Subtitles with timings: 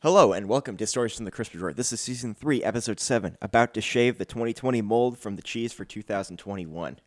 [0.00, 1.72] Hello and welcome to Stories from the Crispy Drawer.
[1.72, 5.72] This is season three, episode seven, about to shave the 2020 mold from the cheese
[5.72, 7.00] for 2021.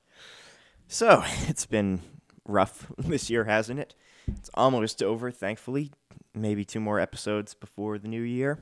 [0.89, 2.01] So it's been
[2.45, 3.95] rough this year, hasn't it?
[4.27, 5.93] It's almost over, thankfully.
[6.35, 8.59] Maybe two more episodes before the new year,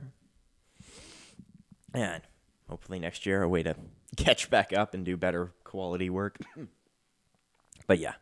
[1.92, 2.22] and
[2.68, 3.74] hopefully next year a way to
[4.16, 6.38] catch back up and do better quality work.
[7.88, 8.14] but yeah,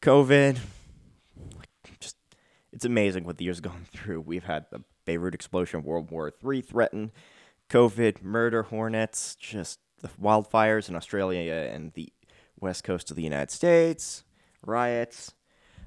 [0.00, 0.58] COVID,
[2.74, 4.20] it's amazing what the year's gone through.
[4.20, 7.12] We've had the Beirut explosion, World War III threatened,
[7.70, 12.12] COVID, murder hornets, just the wildfires in Australia and the
[12.60, 14.24] west coast of the United States,
[14.62, 15.32] riots.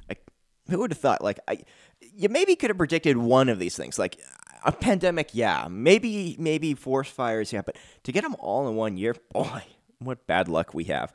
[0.07, 0.23] Like,
[0.69, 1.23] who would have thought?
[1.23, 1.59] Like, I,
[1.99, 4.19] you maybe could have predicted one of these things, like
[4.63, 5.29] a pandemic.
[5.33, 7.51] Yeah, maybe maybe forest fires.
[7.51, 9.63] Yeah, but to get them all in one year, boy,
[9.99, 11.11] what bad luck we have.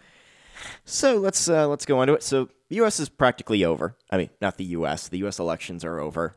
[0.85, 2.23] So let's uh, let's go into it.
[2.23, 3.01] So the U.S.
[3.01, 3.97] is practically over.
[4.11, 5.09] I mean, not the U.S.
[5.09, 5.39] The U.S.
[5.39, 6.37] elections are over.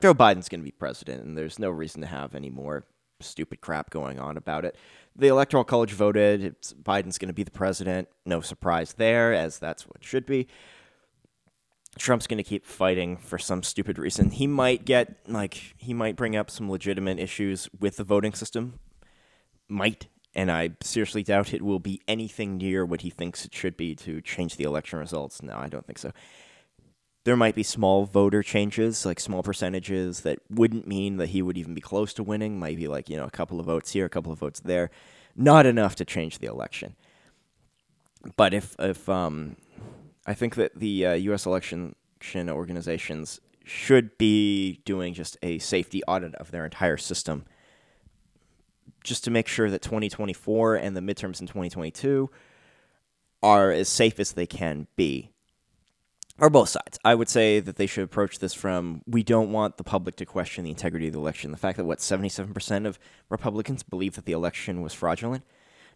[0.00, 2.84] Joe Biden's going to be president, and there's no reason to have any more
[3.20, 4.76] stupid crap going on about it.
[5.16, 6.54] The Electoral College voted.
[6.82, 8.08] Biden's going to be the president.
[8.24, 10.46] No surprise there, as that's what should be.
[11.98, 14.30] Trump's going to keep fighting for some stupid reason.
[14.30, 18.78] He might get, like, he might bring up some legitimate issues with the voting system.
[19.68, 20.06] Might.
[20.38, 23.96] And I seriously doubt it will be anything near what he thinks it should be
[23.96, 25.42] to change the election results.
[25.42, 26.12] No, I don't think so
[27.28, 31.58] there might be small voter changes, like small percentages that wouldn't mean that he would
[31.58, 32.58] even be close to winning.
[32.58, 34.90] Might be like, you know, a couple of votes here, a couple of votes there.
[35.36, 36.96] Not enough to change the election.
[38.36, 39.56] But if, if um,
[40.26, 41.44] I think that the uh, U.S.
[41.44, 41.94] election
[42.34, 47.44] organizations should be doing just a safety audit of their entire system
[49.04, 52.30] just to make sure that 2024 and the midterms in 2022
[53.42, 55.30] are as safe as they can be
[56.40, 56.98] or both sides.
[57.04, 60.26] I would say that they should approach this from we don't want the public to
[60.26, 61.50] question the integrity of the election.
[61.50, 65.44] The fact that what 77% of Republicans believe that the election was fraudulent.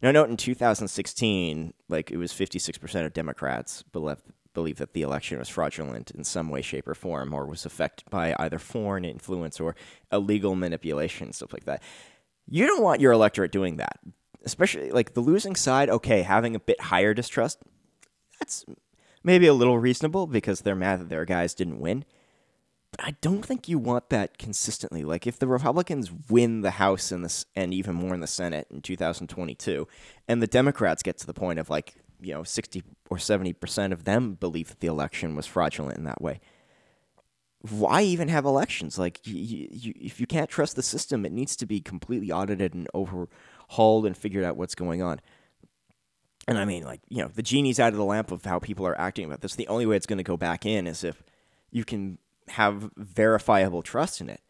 [0.02, 4.20] Now, note in 2016, like it was 56% of Democrats believe,
[4.52, 8.10] believe that the election was fraudulent in some way, shape, or form, or was affected
[8.10, 9.76] by either foreign influence or
[10.10, 11.80] illegal manipulation, stuff like that.
[12.48, 14.00] You don't want your electorate doing that,
[14.44, 15.88] especially like the losing side.
[15.88, 17.58] Okay, having a bit higher distrust.
[18.38, 18.64] That's
[19.22, 22.04] maybe a little reasonable because they're mad that their guys didn't win.
[22.90, 25.02] But I don't think you want that consistently.
[25.02, 28.66] Like if the Republicans win the House and this and even more in the Senate
[28.70, 29.88] in 2022,
[30.28, 33.92] and the Democrats get to the point of like you know 60 or 70 percent
[33.92, 36.40] of them believe that the election was fraudulent in that way.
[37.70, 38.98] Why even have elections?
[38.98, 42.74] Like, you, you, if you can't trust the system, it needs to be completely audited
[42.74, 45.20] and overhauled and figured out what's going on
[46.48, 48.86] and I mean, like, you know, the genie's out of the lamp of how people
[48.86, 49.54] are acting about this.
[49.54, 51.22] The only way it's going to go back in is if
[51.70, 52.18] you can
[52.48, 54.40] have verifiable trust in it.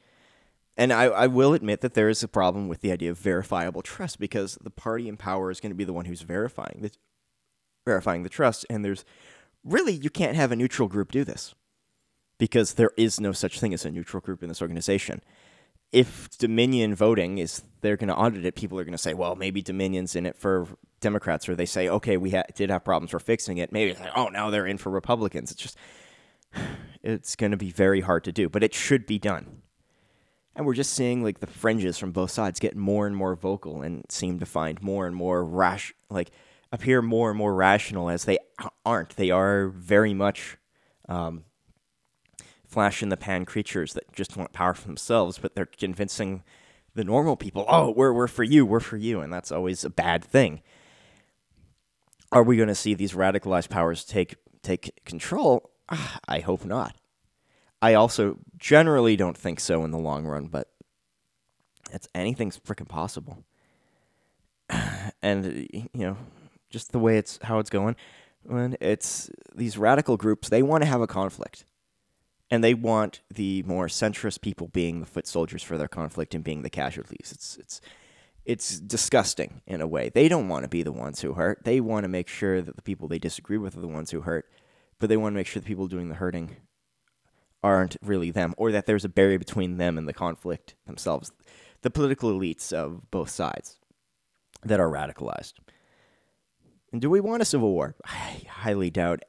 [0.74, 3.82] And I, I will admit that there is a problem with the idea of verifiable
[3.82, 6.90] trust because the party in power is going to be the one who's verifying the,
[7.84, 8.64] verifying the trust.
[8.70, 9.04] And there's
[9.62, 11.54] really, you can't have a neutral group do this
[12.42, 15.22] because there is no such thing as a neutral group in this organization
[15.92, 19.36] if Dominion voting is they're going to audit it, people are going to say, well,
[19.36, 20.66] maybe Dominion's in it for
[21.00, 23.72] Democrats, or they say, okay, we ha- did have problems, we're fixing it.
[23.72, 25.52] Maybe it's like, oh, now they're in for Republicans.
[25.52, 25.76] It's just,
[27.02, 29.62] it's going to be very hard to do, but it should be done.
[30.56, 33.82] And we're just seeing like the fringes from both sides get more and more vocal
[33.82, 36.30] and seem to find more and more rash, like
[36.72, 38.38] appear more and more rational as they
[38.84, 39.16] aren't.
[39.16, 40.56] They are very much
[41.08, 41.44] um,
[42.72, 46.42] flash in the pan creatures that just want power for themselves, but they're convincing
[46.94, 49.20] the normal people, oh, we're, we're for you, we're for you.
[49.20, 50.62] And that's always a bad thing.
[52.30, 55.70] Are we going to see these radicalized powers take, take control?
[55.90, 56.96] Ah, I hope not.
[57.82, 60.68] I also generally don't think so in the long run, but
[61.92, 63.44] it's anything's freaking possible.
[65.24, 66.16] And, you know,
[66.68, 67.94] just the way it's how it's going,
[68.42, 71.64] when it's these radical groups, they want to have a conflict
[72.52, 76.44] and they want the more centrist people being the foot soldiers for their conflict and
[76.44, 77.32] being the casualties.
[77.32, 77.80] It's it's
[78.44, 80.10] it's disgusting in a way.
[80.10, 81.64] They don't want to be the ones who hurt.
[81.64, 84.20] They want to make sure that the people they disagree with are the ones who
[84.20, 84.50] hurt,
[84.98, 86.56] but they want to make sure the people doing the hurting
[87.62, 91.32] aren't really them, or that there's a barrier between them and the conflict themselves.
[91.80, 93.78] The political elites of both sides
[94.62, 95.54] that are radicalized.
[96.92, 97.94] And do we want a civil war?
[98.04, 99.22] I highly doubt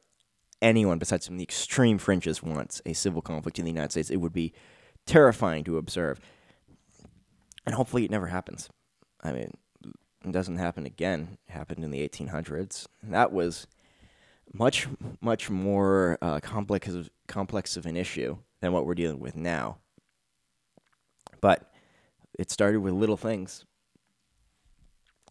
[0.64, 4.10] anyone besides from the extreme fringes wants a civil conflict in the United States.
[4.10, 4.52] It would be
[5.06, 6.18] terrifying to observe.
[7.66, 8.68] And hopefully it never happens.
[9.22, 9.52] I mean,
[10.24, 11.38] it doesn't happen again.
[11.46, 12.86] It happened in the 1800s.
[13.02, 13.66] That was
[14.52, 14.88] much,
[15.20, 16.90] much more uh, complex,
[17.28, 19.78] complex of an issue than what we're dealing with now.
[21.40, 21.70] But
[22.38, 23.66] it started with little things.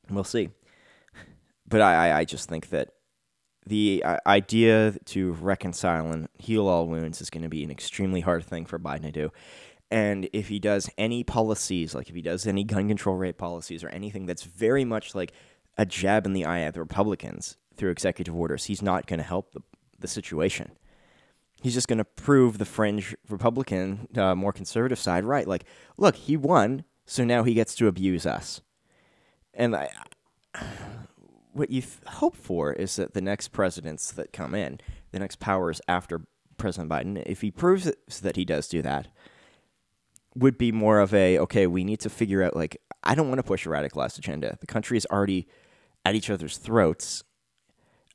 [0.09, 0.50] We'll see.
[1.68, 2.89] But I, I, I just think that
[3.65, 8.21] the uh, idea to reconcile and heal all wounds is going to be an extremely
[8.21, 9.31] hard thing for Biden to do.
[9.89, 13.83] And if he does any policies, like if he does any gun control rate policies
[13.83, 15.33] or anything that's very much like
[15.77, 19.24] a jab in the eye at the Republicans through executive orders, he's not going to
[19.24, 19.62] help the,
[20.00, 20.71] the situation.
[21.62, 25.48] He's just going to prove the fringe Republican, uh, more conservative side right.
[25.48, 25.63] Like,
[25.95, 28.62] look, he won, so now he gets to abuse us.
[29.54, 29.89] And I,
[31.53, 34.79] what you hope for is that the next presidents that come in,
[35.11, 36.21] the next powers after
[36.57, 37.91] President Biden, if he proves
[38.21, 39.07] that he does do that,
[40.35, 43.39] would be more of a okay, we need to figure out like I don't want
[43.39, 44.57] to push a radicalized agenda.
[44.59, 45.47] The country is already
[46.05, 47.23] at each other's throats.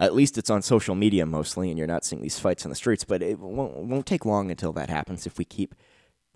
[0.00, 2.76] At least it's on social media mostly, and you're not seeing these fights in the
[2.76, 3.04] streets.
[3.04, 5.26] But it won't, won't take long until that happens.
[5.26, 5.74] If we keep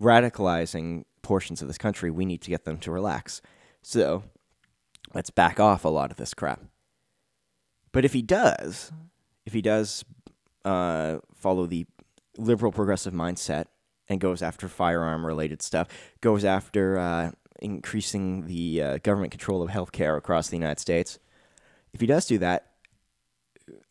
[0.01, 3.41] radicalizing portions of this country, we need to get them to relax.
[3.81, 4.23] So
[5.13, 6.61] let's back off a lot of this crap.
[7.93, 8.91] But if he does,
[9.45, 10.03] if he does
[10.65, 11.85] uh, follow the
[12.37, 13.65] liberal progressive mindset
[14.09, 15.87] and goes after firearm related stuff,
[16.19, 21.19] goes after uh, increasing the uh, government control of healthcare across the United States,
[21.93, 22.71] if he does do that,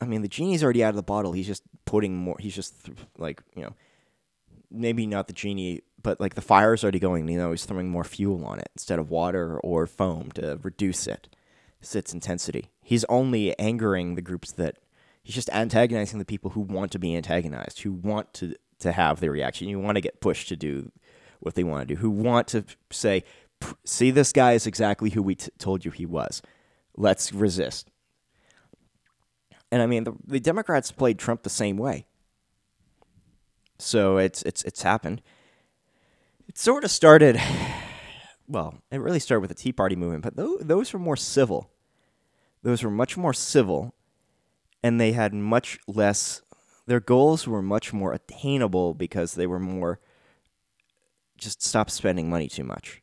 [0.00, 1.32] I mean, the genie's already out of the bottle.
[1.32, 3.74] He's just putting more, he's just th- like, you know,
[4.70, 8.04] maybe not the genie, but like the fire's already going, you know, he's throwing more
[8.04, 11.28] fuel on it instead of water or foam to reduce it
[11.82, 12.70] its intensity.
[12.82, 14.76] He's only angering the groups that
[15.22, 19.20] he's just antagonizing the people who want to be antagonized, who want to to have
[19.20, 20.90] their reaction, who want to get pushed to do
[21.40, 23.24] what they want to do, who want to say,
[23.84, 26.42] "See, this guy is exactly who we t- told you he was.
[26.96, 27.88] Let's resist."
[29.70, 32.06] And I mean, the, the Democrats played Trump the same way.
[33.78, 35.22] So it's it's it's happened.
[36.48, 37.40] It sort of started
[38.52, 41.70] well, it really started with the Tea Party movement, but those, those were more civil.
[42.62, 43.94] Those were much more civil,
[44.82, 46.42] and they had much less,
[46.86, 50.00] their goals were much more attainable because they were more
[51.38, 53.02] just stop spending money too much.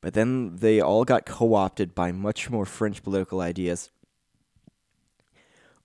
[0.00, 3.90] But then they all got co opted by much more fringe political ideas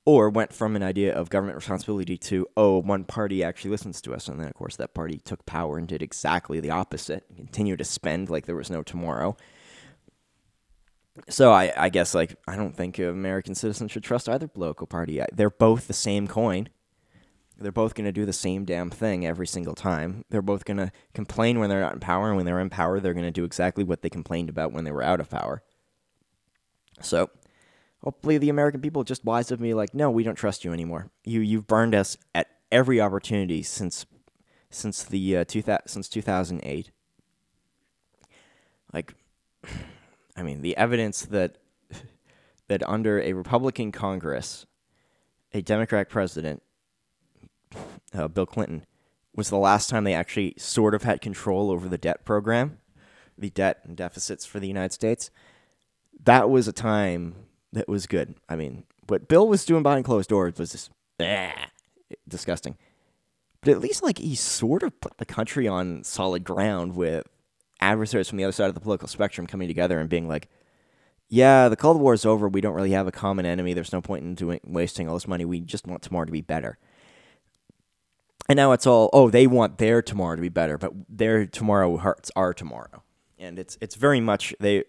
[0.06, 4.14] or went from an idea of government responsibility to oh one party actually listens to
[4.14, 4.28] us.
[4.28, 7.86] And then of course that party took power and did exactly the opposite continued to
[7.86, 9.36] spend like there was no tomorrow.
[11.28, 15.22] So I, I guess like i don't think american citizens should trust either political party.
[15.34, 16.70] They're both the same coin.
[17.58, 20.24] They're both going to do the same damn thing every single time.
[20.30, 22.30] They're both going to complain when they're not in power.
[22.30, 24.86] And when they're in power they're going to do exactly what they complained about when
[24.86, 25.62] they were out of power.
[27.02, 27.30] So
[28.04, 31.10] hopefully the American people just wise of me like, no, we don't trust you anymore.
[31.24, 34.06] You you've burned us at every opportunity since
[34.70, 36.92] since the uh, two th- since 2008.
[38.94, 39.14] Like,
[40.36, 41.58] I mean, the evidence that
[42.68, 44.66] that under a Republican Congress,
[45.54, 46.64] a Democrat president,
[48.14, 48.86] uh, Bill Clinton,
[49.36, 52.80] was the last time they actually sort of had control over the debt program,
[53.38, 55.30] the debt and deficits for the United States.
[56.22, 57.36] That was a time
[57.74, 58.36] that was good.
[58.48, 61.68] I mean, what Bill was doing behind closed doors was just ah,
[62.28, 62.78] disgusting.
[63.62, 67.28] But at least, like, he sort of put the country on solid ground with
[67.82, 70.50] adversaries from the other side of the political spectrum coming together and being like,
[71.28, 72.48] yeah, the Cold War is over.
[72.48, 73.74] We don't really have a common enemy.
[73.74, 75.46] There's no point in doing wasting all this money.
[75.46, 76.80] We just want tomorrow to be better.
[78.48, 81.98] And now it's all, oh, they want their tomorrow to be better, but their tomorrow
[81.98, 83.04] hurts our tomorrow.
[83.38, 84.86] And it's it's very much they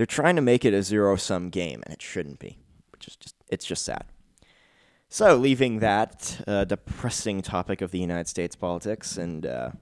[0.00, 2.56] they're trying to make it a zero sum game, and it shouldn't be.
[2.90, 4.06] Which is just it's just sad.
[5.10, 9.72] So, leaving that uh, depressing topic of the United States politics and uh,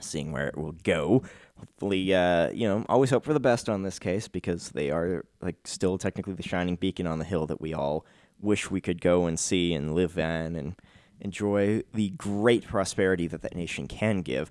[0.00, 1.22] seeing where it will go,
[1.58, 5.26] hopefully, uh, you know, always hope for the best on this case because they are
[5.42, 8.06] like still technically the shining beacon on the hill that we all
[8.40, 10.76] wish we could go and see and live in and
[11.20, 14.50] enjoy the great prosperity that that nation can give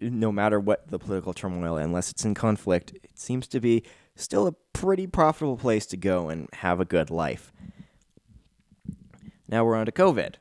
[0.00, 3.82] no matter what the political turmoil, unless it's in conflict, it seems to be
[4.14, 7.52] still a pretty profitable place to go and have a good life.
[9.48, 10.34] Now we're on to COVID,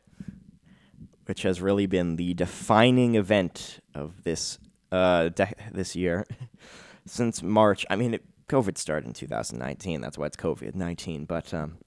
[1.25, 4.59] which has really been the defining event of this
[4.91, 6.25] uh, de- this year
[7.05, 7.85] since March.
[7.89, 10.01] I mean, it, COVID started in 2019.
[10.01, 11.25] That's why it's COVID 19.
[11.25, 11.77] But um,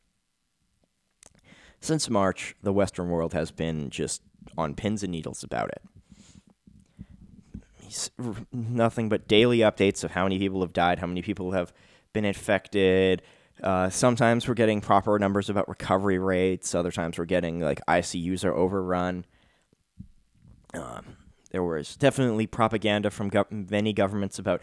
[1.81, 4.23] since March, the Western world has been just
[4.59, 5.83] on pins and needles about it
[8.53, 11.73] nothing but daily updates of how many people have died, how many people have
[12.13, 13.23] been infected.
[13.63, 16.75] Uh, sometimes we're getting proper numbers about recovery rates.
[16.75, 19.25] Other times we're getting like ICUs are overrun.
[20.75, 21.17] Um,
[21.51, 24.63] There was definitely propaganda from many governments about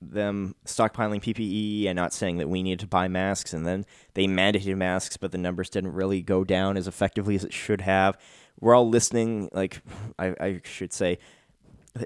[0.00, 3.52] them stockpiling PPE and not saying that we needed to buy masks.
[3.52, 7.44] And then they mandated masks, but the numbers didn't really go down as effectively as
[7.44, 8.18] it should have.
[8.60, 9.82] We're all listening, like
[10.18, 11.18] I, I should say,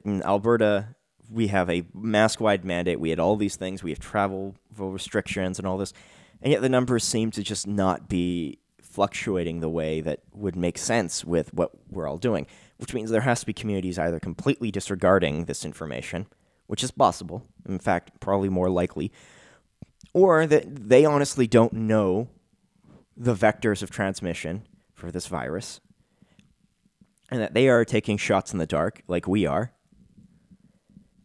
[0.04, 0.94] in Alberta,
[1.30, 3.00] we have a mask wide mandate.
[3.00, 3.82] We had all these things.
[3.82, 5.92] We have travel restrictions and all this.
[6.42, 10.78] And yet the numbers seem to just not be fluctuating the way that would make
[10.78, 12.46] sense with what we're all doing,
[12.78, 16.26] which means there has to be communities either completely disregarding this information,
[16.66, 19.12] which is possible, in fact, probably more likely,
[20.14, 22.28] or that they honestly don't know
[23.16, 24.62] the vectors of transmission
[24.94, 25.80] for this virus,
[27.30, 29.72] and that they are taking shots in the dark like we are,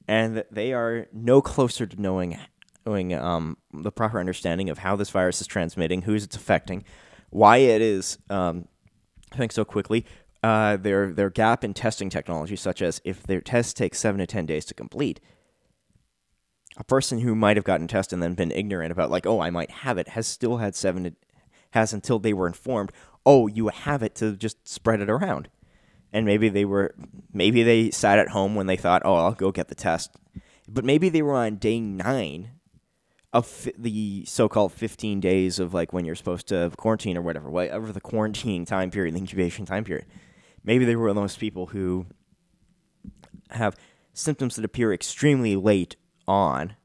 [0.08, 2.38] and they are no closer to knowing
[2.86, 6.84] knowing um, the proper understanding of how this virus is transmitting, who it's affecting,
[7.30, 8.68] why it is um,
[9.32, 10.06] I think so quickly.
[10.44, 14.26] Uh, their their gap in testing technology, such as if their test takes seven to
[14.26, 15.20] ten days to complete,
[16.78, 19.52] a person who might have gotten tested and then been ignorant about like, oh, I
[19.52, 21.14] might have it, has still had seven to,
[21.72, 22.92] has until they were informed,
[23.26, 25.48] oh, you have it to just spread it around.
[26.14, 26.94] And maybe they were
[27.34, 30.12] maybe they sat at home when they thought, oh, I'll go get the test.
[30.68, 32.52] But maybe they were on day nine
[33.34, 37.50] of fi- the so-called 15 days of like when you're supposed to quarantine or whatever,
[37.50, 40.06] whatever the quarantine time period, the incubation time period.
[40.64, 42.08] Maybe they were those people who
[43.50, 43.76] have
[44.14, 45.96] symptoms that appear extremely late
[46.28, 46.76] on,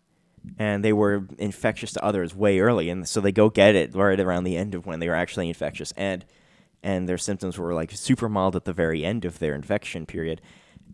[0.58, 4.18] and they were infectious to others way early, and so they go get it right
[4.18, 6.24] around the end of when they were actually infectious, and
[6.82, 10.40] and their symptoms were like super mild at the very end of their infection period,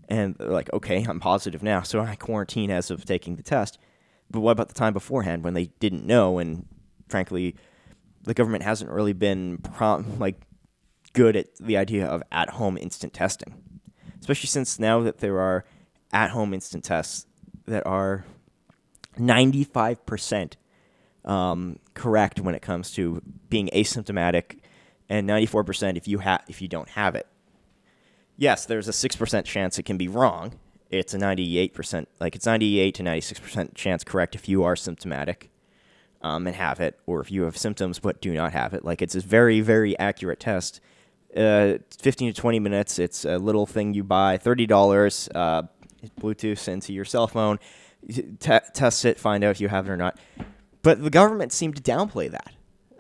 [0.09, 3.79] and they're like, okay, I'm positive now, so I quarantine as of taking the test
[4.33, 6.39] but what about the time beforehand when they didn't know?
[6.39, 6.67] And
[7.09, 7.55] frankly,
[8.25, 10.41] the government hasn't really been prom- like
[11.13, 13.55] good at the idea of at-home instant testing,
[14.19, 15.65] especially since now that there are
[16.13, 17.27] at-home instant tests
[17.67, 18.25] that are
[19.19, 20.55] 95%
[21.27, 23.21] um, correct when it comes to
[23.51, 24.61] being asymptomatic,
[25.13, 27.27] and 94% if you have if you don't have it.
[28.39, 30.59] Yes, there's a six percent chance it can be wrong,
[30.91, 35.51] it's a 98%, like it's 98 to 96% chance correct if you are symptomatic
[36.23, 38.87] um, and have it, or if you have symptoms but do not have it.
[38.87, 40.81] Like it's a very, very accurate test.
[41.37, 42.99] Uh, 15 to 20 minutes.
[42.99, 45.63] It's a little thing you buy, $30, uh,
[46.21, 47.59] Bluetooth into your cell phone,
[48.11, 50.19] t- test it, find out if you have it or not.
[50.83, 52.53] But the government seemed to downplay that.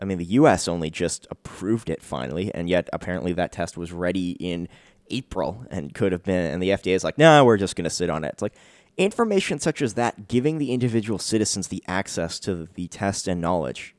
[0.03, 0.67] I mean, the U.S.
[0.67, 4.67] only just approved it finally, and yet apparently that test was ready in
[5.11, 7.85] April and could have been, and the FDA is like, no, nah, we're just going
[7.85, 8.33] to sit on it.
[8.33, 8.55] It's like
[8.97, 13.95] information such as that, giving the individual citizens the access to the test and knowledge,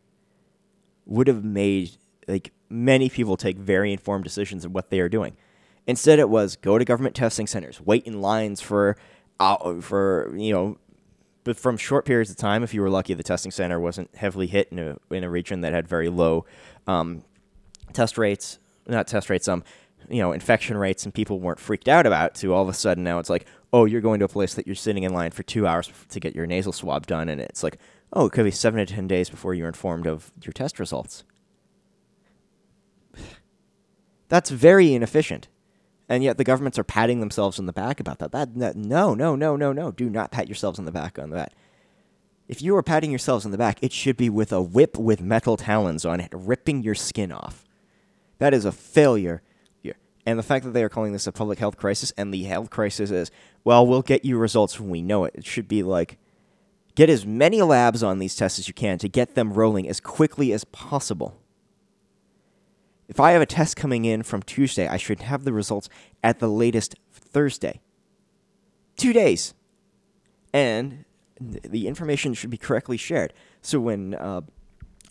[1.05, 1.91] would have made
[2.27, 5.38] like many people take very informed decisions of what they are doing.
[5.88, 8.98] Instead, it was go to government testing centers, wait in lines for,
[9.39, 10.77] uh, for you know,
[11.44, 12.64] but from short periods of time.
[12.64, 15.62] If you were lucky, the testing center wasn't heavily hit in a in a region
[15.62, 16.46] that had very low
[16.88, 17.24] um,
[17.92, 19.64] test rates, not test rates, um,
[20.10, 23.04] you know infection rates and people weren't freaked out about to all of a sudden
[23.04, 25.44] now it's like oh you're going to a place that you're sitting in line for
[25.44, 27.78] two hours to get your nasal swab done and it's like
[28.14, 31.24] oh it could be seven to ten days before you're informed of your test results
[34.30, 35.48] that's very inefficient
[36.13, 38.32] and yet the governments are patting themselves on the back about that.
[38.32, 41.29] that that no no no no no do not pat yourselves on the back on
[41.32, 41.53] that
[42.48, 45.22] if you are patting yourselves on the back it should be with a whip with
[45.22, 47.67] metal talons on it ripping your skin off
[48.38, 49.41] that is a failure
[50.25, 52.70] and the fact that they are calling this a public health crisis and the health
[52.70, 53.32] crisis is,
[53.63, 55.36] well, we'll get you results when we know it.
[55.36, 56.17] It should be like,
[56.96, 60.00] get as many labs on these tests as you can to get them rolling as
[60.00, 61.41] quickly as possible.
[63.13, 65.88] If I have a test coming in from Tuesday, I should have the results
[66.24, 67.79] at the latest Thursday.
[68.98, 69.53] Two days.
[70.51, 71.05] And
[71.39, 73.32] the information should be correctly shared.
[73.62, 74.41] So when uh,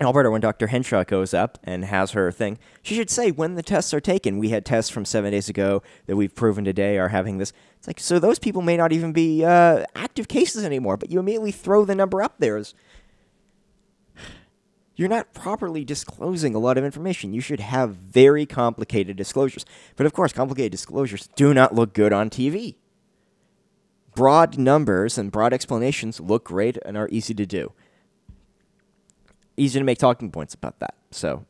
[0.01, 0.67] Alberta, when Dr.
[0.67, 4.39] Hinshaw goes up and has her thing, she should say when the tests are taken.
[4.39, 7.53] We had tests from seven days ago that we've proven today are having this.
[7.79, 11.21] It's like, so those people may not even be uh, active cases anymore, but you
[11.21, 12.61] immediately throw the number up there.
[14.95, 17.33] You're not properly disclosing a lot of information.
[17.33, 19.65] You should have very complicated disclosures.
[19.97, 22.77] But of course, complicated disclosures do not look good on TV.
[24.15, 27.73] Broad numbers and broad explanations look great and are easy to do
[29.57, 30.95] easy to make talking points about that.
[31.11, 31.47] So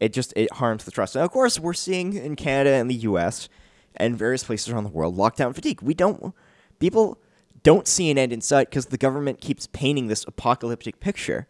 [0.00, 1.16] it just it harms the trust.
[1.16, 3.48] And of course, we're seeing in Canada and the U.S.
[3.96, 5.82] and various places around the world lockdown fatigue.
[5.82, 6.34] We don't
[6.78, 7.18] people
[7.62, 11.48] don't see an end in sight because the government keeps painting this apocalyptic picture.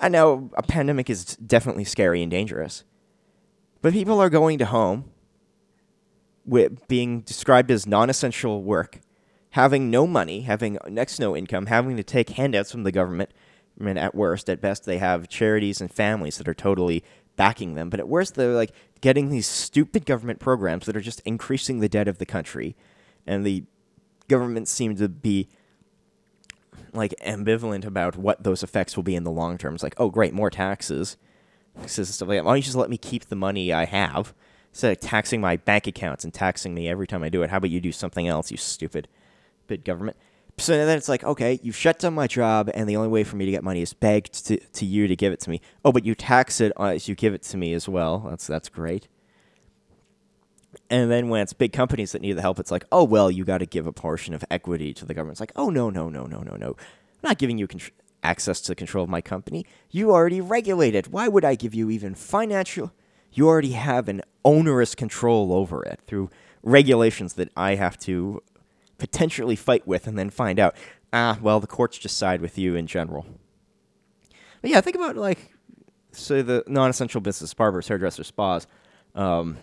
[0.00, 2.84] I know a pandemic is definitely scary and dangerous,
[3.82, 5.10] but people are going to home
[6.48, 9.00] wi- being described as non-essential work,
[9.50, 13.30] having no money, having next no income, having to take handouts from the government.
[13.78, 17.04] I mean, at worst, at best, they have charities and families that are totally
[17.36, 17.90] backing them.
[17.90, 21.88] But at worst, they're like getting these stupid government programs that are just increasing the
[21.88, 22.74] debt of the country,
[23.26, 23.64] and the
[24.28, 25.48] government seem to be
[26.92, 29.74] like ambivalent about what those effects will be in the long term.
[29.74, 31.16] It's like, oh, great, more taxes.
[31.86, 32.44] Stuff like that.
[32.44, 34.34] Why don't you just let me keep the money I have
[34.72, 37.50] instead of taxing my bank accounts and taxing me every time I do it?
[37.50, 39.08] How about you do something else, you stupid
[39.66, 40.16] big government?
[40.58, 43.36] So then it's like, okay, you've shut down my job, and the only way for
[43.36, 45.60] me to get money is beg to, to you to give it to me.
[45.84, 48.18] Oh, but you tax it as you give it to me as well.
[48.28, 49.08] That's that's great.
[50.88, 53.44] And then when it's big companies that need the help, it's like, oh well, you
[53.44, 55.34] got to give a portion of equity to the government.
[55.34, 56.68] It's like, oh no, no, no, no, no, no.
[56.68, 57.68] I'm not giving you
[58.22, 59.66] access to the control of my company.
[59.90, 61.08] You already regulate it.
[61.08, 62.92] Why would I give you even financial?
[63.32, 66.30] You already have an onerous control over it through
[66.62, 68.42] regulations that I have to
[68.98, 70.76] potentially fight with and then find out.
[71.12, 73.26] Ah, well, the courts just side with you in general.
[74.60, 75.52] But yeah, think about like,
[76.12, 78.66] say the non-essential business, barbers, hairdressers, spas.
[79.14, 79.58] Um,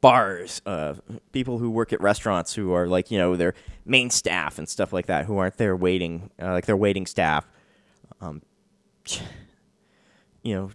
[0.00, 0.94] bars, uh,
[1.32, 3.54] people who work at restaurants who are like you know their
[3.84, 7.46] main staff and stuff like that, who aren't there waiting, uh, like their waiting staff.
[8.20, 8.42] Um,
[10.42, 10.70] you know,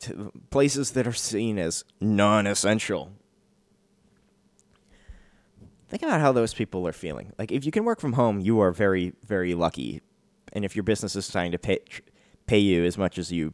[0.50, 3.12] places that are seen as non-essential.
[5.88, 7.32] Think about how those people are feeling.
[7.38, 10.02] Like if you can work from home, you are very, very lucky.
[10.54, 11.80] And if your business is trying to pay
[12.48, 13.54] pay you as much as you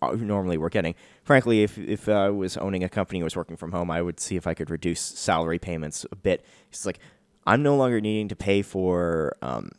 [0.00, 0.94] normally were getting.
[1.24, 4.20] Frankly, if if I was owning a company and was working from home, I would
[4.20, 6.44] see if I could reduce salary payments a bit.
[6.70, 6.98] It's like
[7.46, 9.72] I'm no longer needing to pay for um,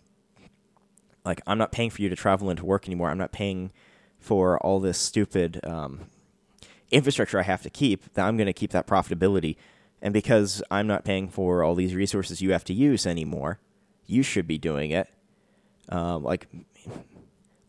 [1.25, 3.09] like I'm not paying for you to travel into work anymore.
[3.09, 3.71] I'm not paying
[4.19, 6.07] for all this stupid um,
[6.91, 8.13] infrastructure I have to keep.
[8.13, 9.55] That I'm going to keep that profitability,
[10.01, 13.59] and because I'm not paying for all these resources you have to use anymore,
[14.05, 15.07] you should be doing it.
[15.89, 16.47] Um, like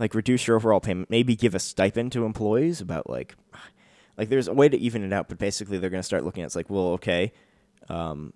[0.01, 3.37] like reduce your overall payment, maybe give a stipend to employees about like
[4.17, 6.43] like there's a way to even it out, but basically they're going to start looking
[6.43, 7.33] at it's like, well, okay,
[7.89, 8.33] um,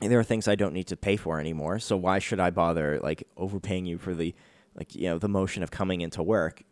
[0.00, 2.98] there are things I don't need to pay for anymore, so why should I bother
[3.00, 4.34] like overpaying you for the
[4.74, 6.64] like you know the motion of coming into work?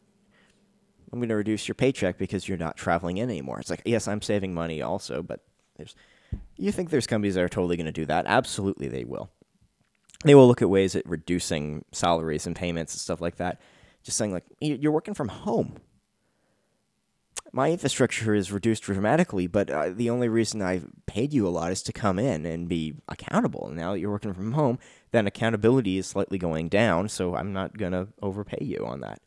[1.13, 3.61] I'm going to reduce your paycheck because you're not traveling in anymore.
[3.61, 5.41] It's like yes, I'm saving money also, but
[5.77, 5.95] there's
[6.57, 8.27] you think there's companies that are totally going to do that?
[8.27, 9.31] Absolutely, they will
[10.25, 13.61] they will look at ways at reducing salaries and payments and stuff like that.
[14.03, 15.77] Just saying, like, you're working from home.
[17.51, 21.73] My infrastructure is reduced dramatically, but uh, the only reason I paid you a lot
[21.73, 23.71] is to come in and be accountable.
[23.73, 24.79] Now that you're working from home,
[25.13, 29.23] then accountability is slightly going down, so I'm not going to overpay you on that.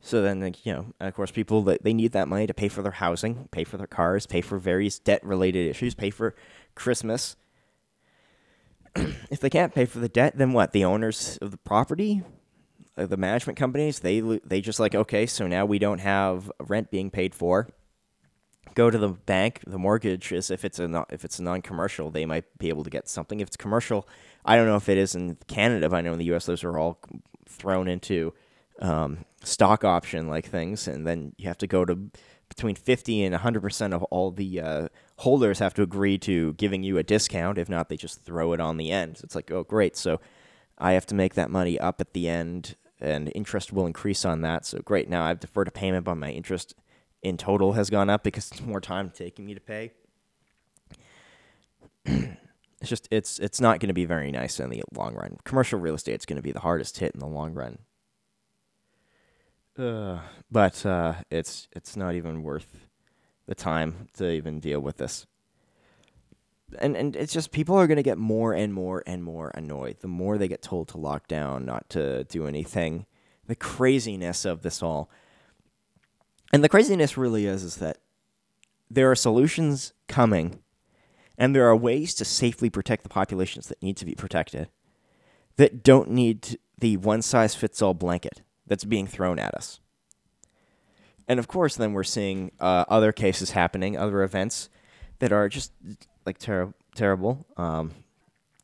[0.00, 2.68] So then, like, you know, of course, people that they need that money to pay
[2.68, 6.34] for their housing, pay for their cars, pay for various debt-related issues, pay for
[6.74, 7.36] Christmas,
[9.30, 10.72] if they can't pay for the debt, then what?
[10.72, 12.22] The owners of the property,
[12.96, 16.90] uh, the management companies, they they just like okay, so now we don't have rent
[16.90, 17.68] being paid for.
[18.74, 19.60] Go to the bank.
[19.66, 22.90] The mortgage is if it's a non, if it's non-commercial, they might be able to
[22.90, 23.40] get something.
[23.40, 24.06] If it's commercial,
[24.44, 25.88] I don't know if it is in Canada.
[25.88, 26.46] But I know in the U.S.
[26.46, 27.00] those are all
[27.48, 28.34] thrown into
[28.80, 32.10] um, stock option like things, and then you have to go to
[32.48, 36.98] between 50 and 100% of all the uh, holders have to agree to giving you
[36.98, 37.58] a discount.
[37.58, 39.20] If not, they just throw it on the end.
[39.22, 39.96] It's like, oh, great.
[39.96, 40.20] So
[40.78, 44.42] I have to make that money up at the end, and interest will increase on
[44.42, 44.64] that.
[44.64, 45.08] So great.
[45.08, 46.74] Now I've deferred a payment, but my interest
[47.22, 49.92] in total has gone up because it's more time taking me to pay.
[52.04, 52.38] it's
[52.84, 55.36] just it's it's not going to be very nice in the long run.
[55.44, 57.78] Commercial real estate is going to be the hardest hit in the long run.
[59.76, 62.87] Uh, but uh, it's it's not even worth
[63.48, 65.26] the time to even deal with this.
[66.78, 70.06] And and it's just people are gonna get more and more and more annoyed the
[70.06, 73.06] more they get told to lock down, not to do anything.
[73.46, 75.10] The craziness of this all.
[76.52, 77.98] And the craziness really is is that
[78.90, 80.60] there are solutions coming
[81.38, 84.68] and there are ways to safely protect the populations that need to be protected
[85.56, 89.80] that don't need the one size fits all blanket that's being thrown at us.
[91.28, 94.70] And of course, then we're seeing uh, other cases happening, other events
[95.18, 95.72] that are just
[96.24, 97.92] like ter- terrible, um,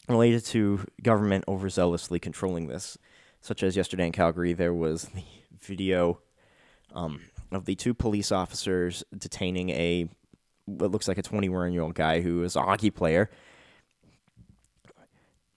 [0.09, 2.97] related to government overzealously controlling this.
[3.43, 5.25] Such as yesterday in Calgary, there was the
[5.61, 6.21] video
[6.95, 7.21] um,
[7.53, 10.09] of the two police officers detaining a
[10.67, 13.31] what looks like a 21 year old guy who is a hockey player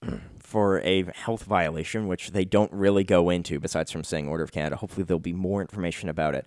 [0.38, 4.52] for a health violation, which they don't really go into besides from saying Order of
[4.52, 4.76] Canada.
[4.76, 6.46] Hopefully, there'll be more information about it.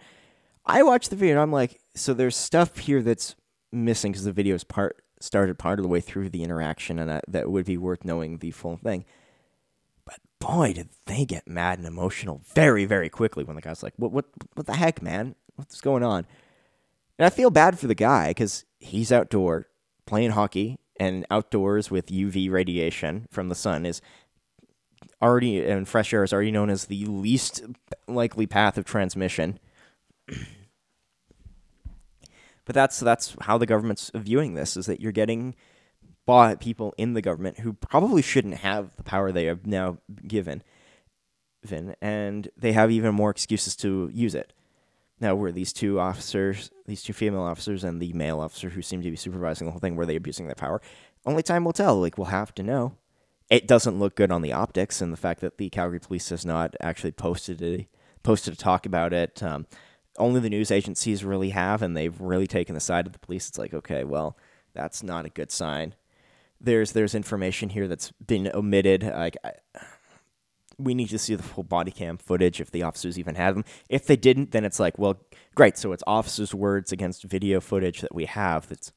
[0.65, 3.36] I watched the video and I'm like, so there's stuff here that's
[3.71, 7.10] missing because the video is part started part of the way through the interaction, and
[7.10, 9.06] that, that would be worth knowing the full thing.
[10.06, 13.93] But boy, did they get mad and emotional very, very quickly when the guy's like,
[13.97, 15.36] "What, what, what the heck, man?
[15.56, 16.26] What's going on?"
[17.17, 19.67] And I feel bad for the guy because he's outdoor
[20.06, 24.02] playing hockey and outdoors with UV radiation from the sun is
[25.21, 27.62] already and fresh air is already known as the least
[28.08, 29.60] likely path of transmission.
[32.65, 35.56] But that's that's how the government's viewing this is that you're getting
[36.26, 40.63] bought people in the government who probably shouldn't have the power they are now given
[42.02, 44.54] and they have even more excuses to use it.
[45.20, 49.04] Now, were these two officers, these two female officers, and the male officer who seemed
[49.04, 50.82] to be supervising the whole thing, were they abusing their power?
[51.26, 52.00] Only time will tell.
[52.00, 52.96] Like, we'll have to know.
[53.50, 56.46] It doesn't look good on the optics, and the fact that the Calgary Police has
[56.46, 57.88] not actually posted a
[58.24, 59.44] posted a talk about it.
[59.44, 59.67] Um,
[60.17, 63.50] only the news agencies really have, and they've really taken the side of the police.
[63.50, 64.38] It's like, okay, well,
[64.74, 65.95] that's not a good sign.
[66.60, 69.04] There's there's information here that's been omitted.
[69.04, 69.38] Like.
[69.43, 69.54] I,
[70.78, 73.63] we need to see the full body cam footage if the officers even had them.
[73.88, 75.19] If they didn't, then it's like, well,
[75.54, 75.78] great.
[75.78, 78.91] So it's officers' words against video footage that we have that's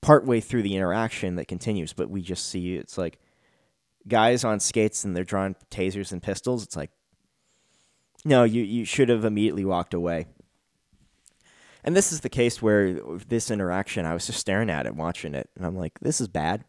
[0.00, 3.18] partway through the interaction that continues, but we just see it's like
[4.08, 6.62] guys on skates and they're drawing tasers and pistols.
[6.62, 6.90] It's like,
[8.24, 10.26] no, you, you should have immediately walked away.
[11.86, 12.94] And this is the case where
[13.28, 16.28] this interaction, I was just staring at it, watching it, and I'm like, this is
[16.28, 16.64] bad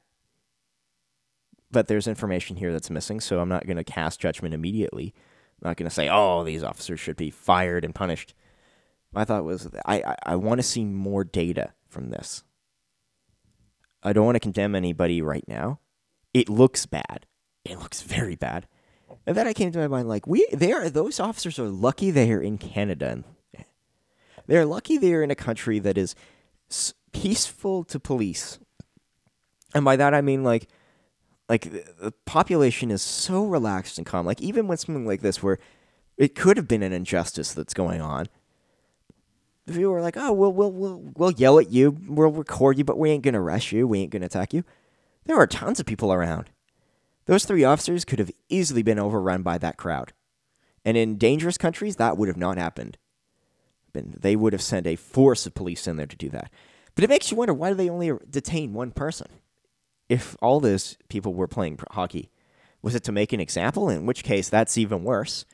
[1.71, 5.13] but there's information here that's missing, so I'm not going to cast judgment immediately.
[5.61, 8.33] I'm not going to say, oh, these officers should be fired and punished.
[9.11, 12.43] My thought was, I, I, I want to see more data from this.
[14.03, 15.79] I don't want to condemn anybody right now.
[16.33, 17.25] It looks bad.
[17.65, 18.67] It looks very bad.
[19.25, 22.11] And then I came to my mind, like, we, they are, those officers are lucky
[22.11, 23.23] they are in Canada.
[24.47, 26.15] They're lucky they are in a country that is
[27.11, 28.59] peaceful to police.
[29.73, 30.67] And by that I mean, like,
[31.49, 34.25] like the population is so relaxed and calm.
[34.25, 35.59] Like even when something like this, where
[36.17, 38.27] it could have been an injustice that's going on,
[39.65, 42.83] the people are like, "Oh, we'll we'll we'll we'll yell at you, we'll record you,
[42.83, 44.63] but we ain't gonna arrest you, we ain't gonna attack you."
[45.25, 46.49] There are tons of people around.
[47.25, 50.13] Those three officers could have easily been overrun by that crowd,
[50.85, 52.97] and in dangerous countries, that would have not happened.
[54.17, 56.51] They would have sent a force of police in there to do that.
[56.95, 59.27] But it makes you wonder why do they only detain one person?
[60.09, 62.31] if all those people were playing hockey?
[62.81, 63.89] Was it to make an example?
[63.89, 65.45] In which case, that's even worse.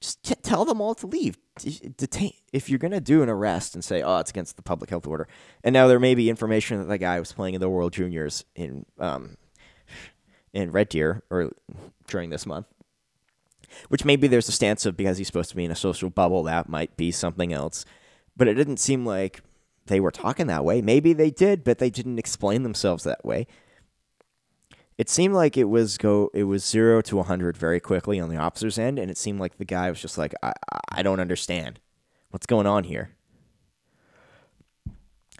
[0.00, 1.38] Just t- tell them all to leave.
[1.96, 2.32] Detain.
[2.52, 5.06] If you're going to do an arrest and say, "Oh, it's against the public health
[5.06, 5.28] order,"
[5.62, 8.44] and now there may be information that the guy was playing in the World Juniors
[8.54, 9.36] in um,
[10.52, 11.52] in Red Deer or
[12.08, 12.66] during this month,
[13.88, 16.42] which maybe there's a stance of because he's supposed to be in a social bubble
[16.44, 17.84] that might be something else,
[18.36, 19.40] but it didn't seem like
[19.86, 20.80] they were talking that way.
[20.80, 23.46] Maybe they did, but they didn't explain themselves that way.
[24.98, 28.36] It seemed like it was go it was zero to hundred very quickly on the
[28.36, 30.52] officer's end, and it seemed like the guy was just like, I
[30.90, 31.80] I don't understand
[32.30, 33.10] what's going on here.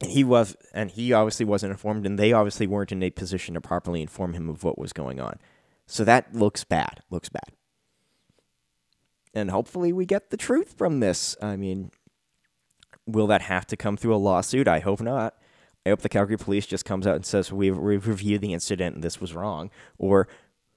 [0.00, 3.54] And he was, and he obviously wasn't informed, and they obviously weren't in a position
[3.54, 5.38] to properly inform him of what was going on.
[5.86, 7.02] So that looks bad.
[7.08, 7.52] Looks bad.
[9.34, 11.36] And hopefully we get the truth from this.
[11.40, 11.90] I mean,
[13.06, 14.68] Will that have to come through a lawsuit?
[14.68, 15.34] I hope not.
[15.84, 18.94] I hope the Calgary police just comes out and says we've, we've reviewed the incident
[18.94, 20.28] and this was wrong, or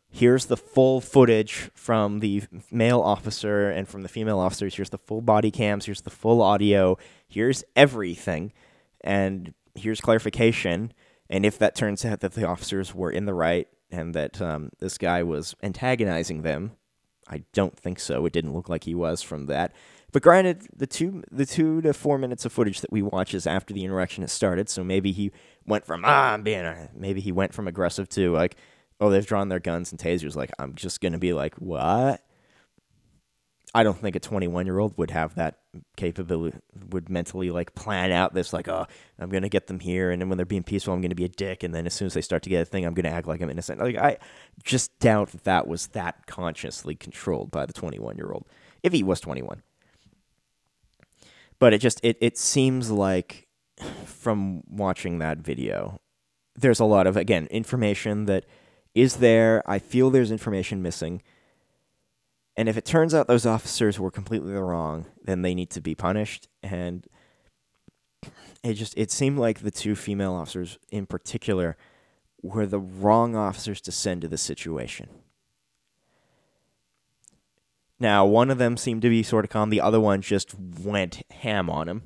[0.10, 4.76] here's the full footage from the male officer and from the female officers.
[4.76, 5.86] Here's the full body cams.
[5.86, 6.98] Here's the full audio.
[7.28, 8.52] Here's everything,
[9.02, 10.92] and here's clarification.
[11.30, 14.72] And if that turns out that the officers were in the right and that um,
[14.80, 16.72] this guy was antagonizing them,
[17.28, 18.26] I don't think so.
[18.26, 19.74] It didn't look like he was from that.
[20.12, 23.46] But granted, the two the two to four minutes of footage that we watch is
[23.46, 25.32] after the interaction has started, so maybe he
[25.66, 28.56] went from ah I'm being maybe he went from aggressive to like
[29.02, 32.22] oh they've drawn their guns and tasers like I'm just gonna be like what.
[33.76, 35.60] I don't think a 21 year old would have that
[35.98, 36.58] capability,
[36.90, 38.88] would mentally like plan out this, like, oh,
[39.20, 40.12] I'm going to get them here.
[40.12, 41.62] And then when they're being peaceful, I'm going to be a dick.
[41.62, 43.28] And then as soon as they start to get a thing, I'm going to act
[43.28, 43.82] like I'm innocent.
[43.82, 44.18] Like, I
[44.64, 48.48] just doubt that that was that consciously controlled by the 21 year old,
[48.82, 49.62] if he was 21
[51.60, 53.48] but it just it it seems like
[54.06, 56.00] from watching that video
[56.56, 58.46] there's a lot of again information that
[58.94, 61.22] is there i feel there's information missing
[62.58, 65.96] and if it turns out those officers were completely wrong then they need to be
[65.96, 67.08] punished and
[68.64, 71.78] it just it seemed like the two female officers in particular
[72.42, 75.10] were the wrong officers to send to the situation
[78.00, 79.70] now, one of them seemed to be sort of calm.
[79.70, 82.04] The other one just went ham on him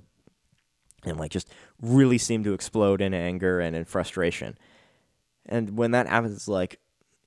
[1.04, 1.50] and like just
[1.82, 4.58] really seemed to explode in anger and in frustration.
[5.46, 6.80] And when that happens, like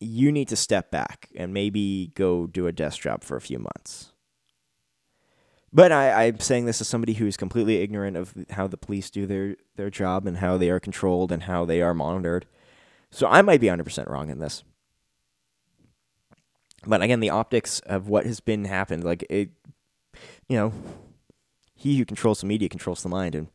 [0.02, 3.58] you need to step back and maybe go do a desk job for a few
[3.58, 4.12] months.
[5.72, 9.10] But I, I'm saying this as somebody who is completely ignorant of how the police
[9.10, 12.46] do their, their job and how they are controlled and how they are monitored.
[13.10, 14.64] So I might be 100% wrong in this.
[16.86, 19.50] But again, the optics of what has been happened, like it,
[20.48, 20.72] you know,
[21.74, 23.34] he who controls the media controls the mind.
[23.34, 23.48] And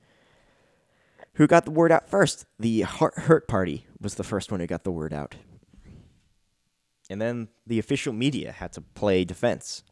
[1.33, 2.45] who got the word out first?
[2.57, 5.35] The Heart Hurt Party was the first one who got the word out.
[7.09, 9.83] And then the official media had to play defense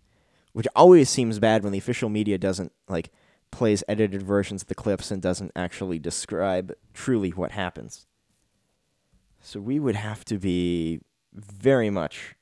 [0.55, 3.11] which always seems bad when the official media doesn't like
[3.51, 8.07] plays edited versions of the clips and doesn't actually describe truly what happens.
[9.41, 11.01] So we would have to be
[11.33, 12.35] very much.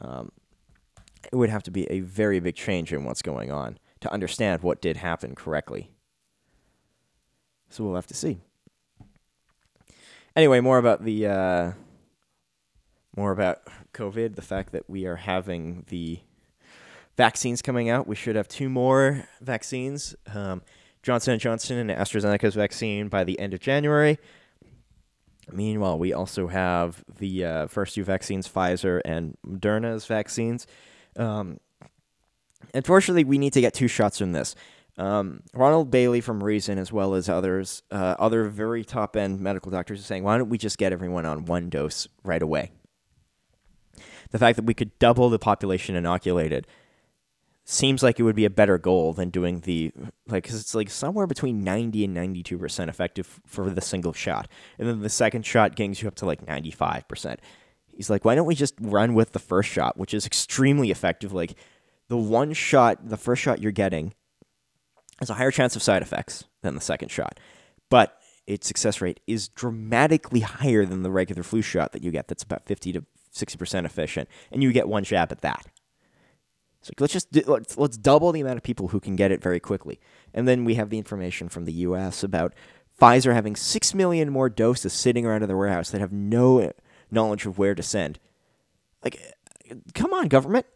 [0.00, 0.32] Um,
[1.30, 4.62] it would have to be a very big change in what's going on to understand
[4.62, 5.90] what did happen correctly.
[7.68, 8.40] So we'll have to see.
[10.34, 11.72] Anyway, more about the uh,
[13.16, 13.60] more about
[13.92, 14.34] COVID.
[14.36, 16.20] The fact that we are having the
[17.16, 18.06] vaccines coming out.
[18.06, 20.62] We should have two more vaccines: um,
[21.02, 24.18] Johnson and Johnson and AstraZeneca's vaccine by the end of January.
[25.50, 30.66] Meanwhile, we also have the uh, first two vaccines, Pfizer and Moderna's vaccines.
[31.16, 31.58] Um,
[32.72, 34.54] unfortunately, we need to get two shots from this.
[34.98, 39.70] Um, Ronald Bailey from Reason, as well as others, uh, other very top end medical
[39.70, 42.70] doctors, are saying, why don't we just get everyone on one dose right away?
[44.32, 46.66] The fact that we could double the population inoculated
[47.64, 49.92] seems like it would be a better goal than doing the
[50.26, 54.48] like because it's like somewhere between 90 and 92 percent effective for the single shot.
[54.78, 57.40] And then the second shot gangs you up to like 95 percent.
[57.86, 61.32] He's like why don't we just run with the first shot which is extremely effective?
[61.32, 61.54] Like
[62.08, 64.12] the one shot the first shot you're getting
[65.20, 67.38] has a higher chance of side effects than the second shot
[67.90, 72.26] but its success rate is dramatically higher than the regular flu shot that you get
[72.26, 75.66] that's about 50 to 60 percent efficient and you get one jab at that
[76.82, 79.40] so let's just do, let's let's double the amount of people who can get it
[79.40, 80.00] very quickly.
[80.34, 82.24] And then we have the information from the U.S.
[82.24, 82.54] about
[83.00, 86.72] Pfizer having six million more doses sitting around in their warehouse that have no
[87.10, 88.18] knowledge of where to send.
[89.04, 89.20] Like,
[89.94, 90.66] come on, government.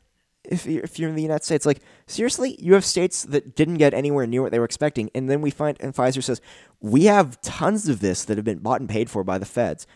[0.45, 3.79] If you're, if you're in the United States, like seriously, you have states that didn't
[3.79, 6.41] get anywhere near what they were expecting, and then we find and Pfizer says
[6.81, 9.89] we have tons of this that have been bought and paid for by the feds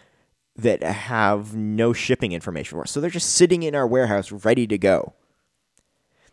[0.62, 2.90] that have no shipping information for us.
[2.90, 5.14] So they're just sitting in our warehouse ready to go.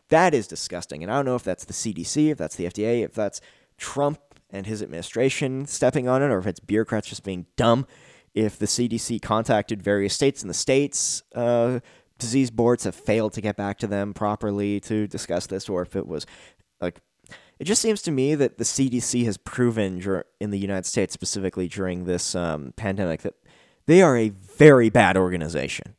[0.10, 1.04] That is disgusting.
[1.04, 3.42] And I don't know if that's the CDC, if that's the FDA, if that's
[3.78, 7.86] Trump and his administration stepping on it, or if it's bureaucrats just being dumb.
[8.34, 11.80] If the CDC contacted various states and the states uh,
[12.20, 15.96] disease boards have failed to get back to them properly to discuss this, or if
[15.96, 16.26] it was
[16.80, 17.00] like
[17.60, 21.68] it just seems to me that the CDC has proven in the United States, specifically
[21.68, 23.34] during this um, pandemic, that
[23.88, 25.96] they are a very bad organization.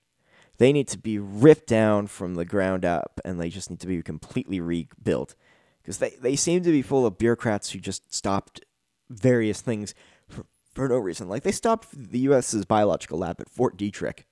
[0.58, 3.86] They need to be ripped down from the ground up and they just need to
[3.86, 5.34] be completely rebuilt.
[5.82, 8.64] Because they, they seem to be full of bureaucrats who just stopped
[9.08, 9.94] various things
[10.28, 11.28] for, for no reason.
[11.28, 14.24] Like they stopped the U.S.'s biological lab at Fort Detrick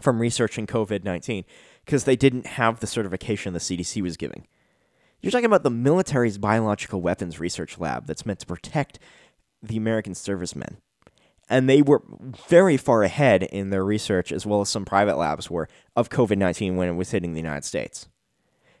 [0.00, 1.44] from researching COVID 19
[1.84, 4.46] because they didn't have the certification the CDC was giving.
[5.20, 8.98] You're talking about the military's biological weapons research lab that's meant to protect
[9.62, 10.78] the American servicemen
[11.48, 12.02] and they were
[12.48, 16.38] very far ahead in their research, as well as some private labs were, of COVID
[16.38, 18.08] 19 when it was hitting the United States.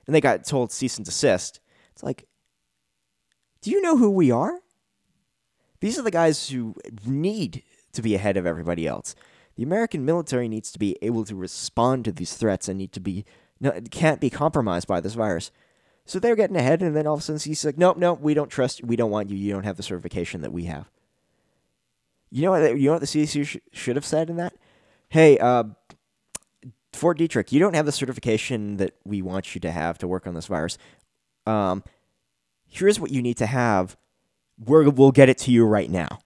[0.06, 1.60] And they got told cease and desist.
[1.92, 2.26] It's like,
[3.60, 4.60] do you know who we are?
[5.80, 6.74] These are the guys who
[7.04, 9.14] need to be ahead of everybody else.
[9.56, 13.00] The American military needs to be able to respond to these threats and need to
[13.00, 13.24] be
[13.58, 15.50] no, can't be compromised by this virus.
[16.04, 18.34] So they're getting ahead, and then all of a sudden he's like, "Nope, nope, we
[18.34, 18.86] don't trust you.
[18.86, 19.36] We don't want you.
[19.36, 20.90] You don't have the certification that we have."
[22.30, 22.78] You know what?
[22.78, 24.54] You know what the CDC sh- should have said in that?
[25.08, 25.64] Hey, uh,
[26.92, 30.26] Fort Detrick, you don't have the certification that we want you to have to work
[30.26, 30.78] on this virus.
[31.46, 31.84] Um,
[32.66, 33.96] here's what you need to have.
[34.58, 36.20] We're, we'll get it to you right now,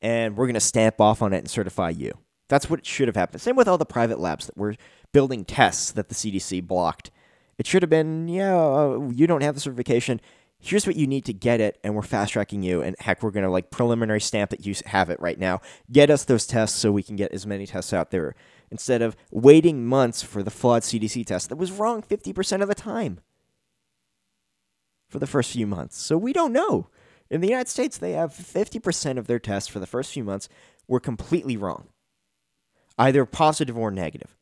[0.00, 2.18] and we're gonna stamp off on it and certify you.
[2.48, 3.42] That's what should have happened.
[3.42, 4.74] Same with all the private labs that were
[5.12, 7.10] building tests that the CDC blocked.
[7.58, 10.20] It should have been, yeah, uh, you don't have the certification
[10.64, 12.80] here's what you need to get it, and we're fast tracking you.
[12.80, 15.60] And heck, we're going to like preliminary stamp that you have it right now.
[15.92, 18.34] Get us those tests so we can get as many tests out there
[18.70, 22.74] instead of waiting months for the flawed CDC test that was wrong 50% of the
[22.74, 23.20] time
[25.08, 26.00] for the first few months.
[26.00, 26.88] So we don't know.
[27.30, 30.48] In the United States, they have 50% of their tests for the first few months
[30.88, 31.88] were completely wrong,
[32.98, 34.36] either positive or negative.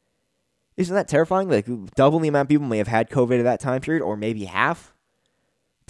[0.76, 1.48] Isn't that terrifying?
[1.50, 4.16] Like double the amount of people may have had COVID at that time period, or
[4.16, 4.94] maybe half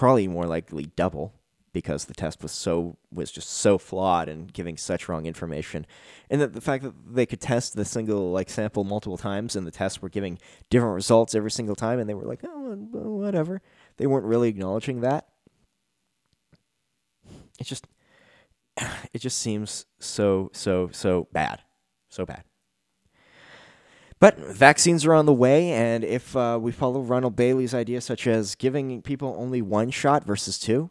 [0.02, 1.32] probably more likely double.
[1.72, 5.86] because the test was so was just so flawed and giving such wrong information.
[6.28, 9.64] And that the fact that they could test the single like sample multiple times and
[9.64, 13.62] the tests were giving different results every single time and they were like oh whatever.
[13.98, 15.28] They weren't really acknowledging that.
[17.60, 17.86] It just
[19.14, 21.62] it just seems so so so bad.
[22.08, 22.42] So bad
[24.22, 28.28] but vaccines are on the way, and if uh, we follow Ronald Bailey's idea, such
[28.28, 30.90] as giving people only one shot versus two,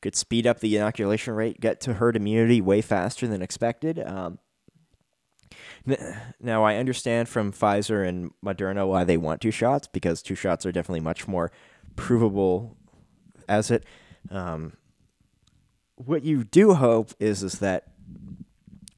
[0.00, 4.00] could speed up the inoculation rate, get to herd immunity way faster than expected.
[4.00, 4.40] Um,
[6.40, 10.66] now, I understand from Pfizer and Moderna why they want two shots because two shots
[10.66, 11.52] are definitely much more
[11.94, 12.76] provable
[13.48, 13.84] as it.
[14.28, 14.72] Um,
[15.94, 17.92] what you do hope is is that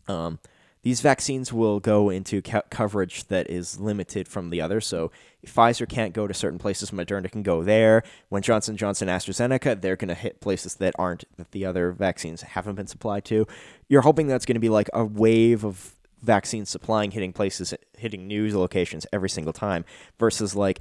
[0.09, 0.39] um,
[0.85, 4.83] these vaccines will go into co- coverage that is limited from the other.
[4.83, 5.11] So
[5.47, 8.03] Pfizer can't go to certain places, Moderna can go there.
[8.29, 12.43] When Johnson Johnson, AstraZeneca, they're going to hit places that aren't that the other vaccines
[12.43, 13.47] haven't been supplied to.
[13.89, 18.27] You're hoping that's going to be like a wave of vaccine supplying hitting places, hitting
[18.27, 19.87] news locations every single time,
[20.19, 20.81] versus like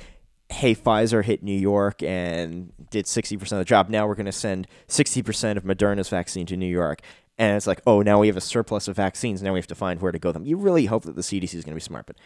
[0.52, 3.90] hey, Pfizer hit New York and did 60% of the job.
[3.90, 7.02] Now we're going to send 60% of Moderna's vaccine to New York
[7.38, 9.42] and it's like, oh, now we have a surplus of vaccines.
[9.42, 10.46] Now we have to find where to go them.
[10.46, 12.18] You really hope that the CDC is going to be smart, but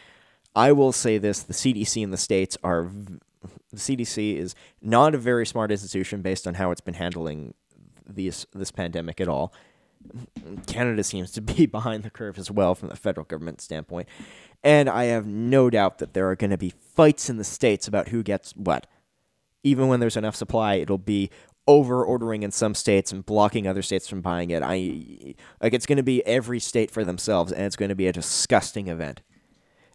[0.55, 2.89] I will say this: the CDC in the states are
[3.71, 7.53] the CDC is not a very smart institution based on how it's been handling
[8.05, 9.53] this this pandemic at all.
[10.67, 14.07] Canada seems to be behind the curve as well from the federal government standpoint,
[14.63, 17.87] and I have no doubt that there are going to be fights in the states
[17.87, 18.87] about who gets what.
[19.63, 21.29] Even when there's enough supply, it'll be
[21.67, 24.63] over ordering in some states and blocking other states from buying it.
[24.63, 28.07] I like it's going to be every state for themselves, and it's going to be
[28.07, 29.21] a disgusting event.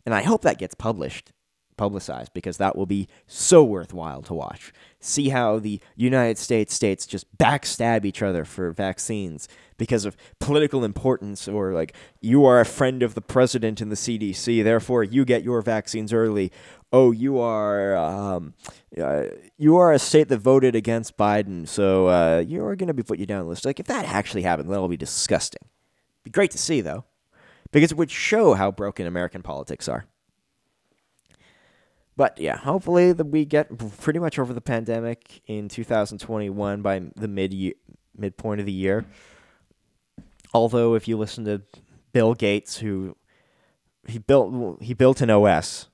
[0.04, 1.32] And I hope that gets published,
[1.76, 4.72] publicized, because that will be so worthwhile to watch.
[5.00, 10.84] See how the United States states just backstab each other for vaccines because of political
[10.84, 15.24] importance, or like you are a friend of the president in the CDC, therefore you
[15.24, 16.52] get your vaccines early,
[16.92, 18.54] oh, you are um,
[19.00, 19.24] uh,
[19.56, 23.18] you are a state that voted against Biden, so uh, you're going to be put
[23.18, 23.64] you down the list.
[23.64, 25.62] Like if that actually happened, that'll be disgusting.
[26.24, 27.04] Be great to see though,
[27.70, 30.04] because it would show how broken American politics are.
[32.16, 37.28] But yeah, hopefully that we get pretty much over the pandemic in 2021 by the
[37.28, 37.54] mid
[38.16, 39.06] midpoint of the year.
[40.54, 41.62] Although, if you listen to
[42.12, 43.16] Bill Gates, who
[44.06, 45.88] he built he built an OS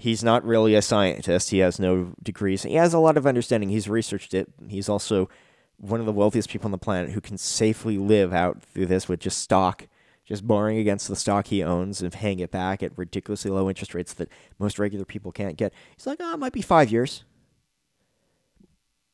[0.00, 1.50] he's not really a scientist.
[1.50, 2.62] He has no degrees.
[2.62, 3.68] He has a lot of understanding.
[3.68, 4.48] He's researched it.
[4.66, 5.28] He's also
[5.76, 9.08] one of the wealthiest people on the planet who can safely live out through this
[9.08, 9.88] with just stock,
[10.24, 13.94] just borrowing against the stock he owns and paying it back at ridiculously low interest
[13.94, 15.72] rates that most regular people can't get.
[15.94, 17.24] He's like, oh, it might be five years.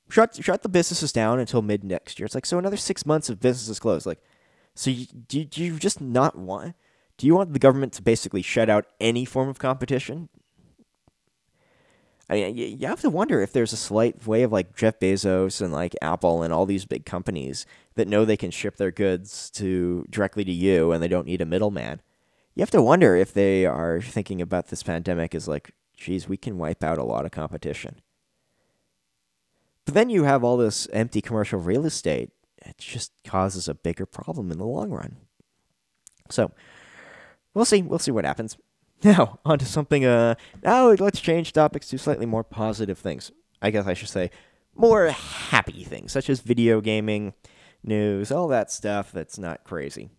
[0.08, 2.26] Shut shut the businesses down until mid next year.
[2.26, 4.06] It's like so another six months of businesses closed.
[4.06, 4.22] Like,
[4.76, 6.76] so you, do, do you just not want?
[7.16, 10.28] Do you want the government to basically shut out any form of competition?
[12.28, 15.60] I mean, you have to wonder if there's a slight way of like Jeff Bezos
[15.60, 19.48] and like Apple and all these big companies that know they can ship their goods
[19.50, 22.00] to directly to you and they don't need a middleman.
[22.56, 26.36] You have to wonder if they are thinking about this pandemic as like, geez, we
[26.36, 28.00] can wipe out a lot of competition.
[29.84, 32.30] But then you have all this empty commercial real estate.
[32.58, 35.16] It just causes a bigger problem in the long run.
[36.28, 36.50] So
[37.54, 37.82] we'll see.
[37.82, 38.56] We'll see what happens.
[39.04, 43.30] Now, on to something, uh, now let's change topics to slightly more positive things.
[43.60, 44.30] I guess I should say
[44.74, 47.34] more happy things, such as video gaming,
[47.84, 50.10] news, all that stuff that's not crazy.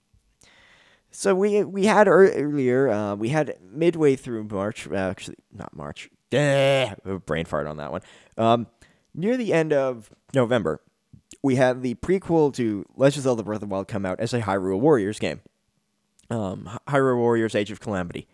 [1.10, 6.10] So we we had earlier, uh, we had midway through March, uh, actually, not March,
[6.30, 8.02] brain fart on that one.
[8.38, 8.68] Um,
[9.16, 10.82] near the end of November,
[11.42, 14.34] we had the prequel to Legend of Zelda Breath of the Wild come out as
[14.34, 15.42] a Hyrule Warriors game.
[16.30, 18.28] Um, Hyrule Warriors Age of Calamity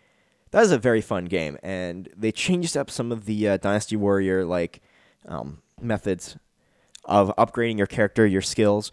[0.54, 3.96] that is a very fun game, and they changed up some of the uh, Dynasty
[3.96, 4.80] Warrior like
[5.26, 6.38] um, methods
[7.04, 8.92] of upgrading your character, your skills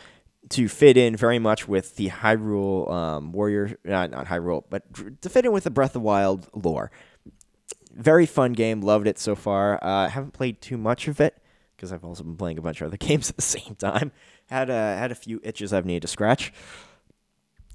[0.49, 5.29] to fit in very much with the Hyrule um, Warrior, uh, not Hyrule, but to
[5.29, 6.89] fit in with the Breath of Wild lore.
[7.93, 9.79] Very fun game, loved it so far.
[9.83, 11.37] Uh, haven't played too much of it
[11.75, 14.11] because I've also been playing a bunch of other games at the same time.
[14.47, 16.51] Had a had a few itches I've needed to scratch.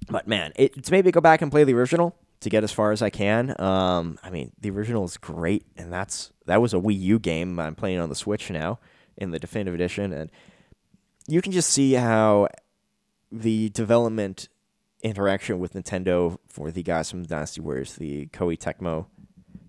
[0.08, 2.92] But man, it, it's maybe go back and play the original to get as far
[2.92, 3.58] as I can.
[3.60, 7.58] Um, I mean, the original is great, and that's that was a Wii U game.
[7.58, 8.78] I'm playing on the Switch now
[9.16, 10.30] in the definitive edition, and
[11.26, 12.48] you can just see how
[13.32, 14.48] the development
[15.02, 19.06] interaction with Nintendo for the guys from Dynasty Warriors, the Koei Tecmo,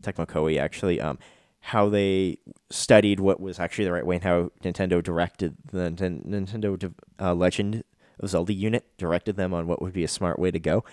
[0.02, 1.18] Tecmo Koei actually, um,
[1.60, 2.38] how they
[2.70, 7.84] studied what was actually the right way and how Nintendo directed the Nintendo uh, Legend
[8.20, 10.84] of Zelda unit directed them on what would be a smart way to go.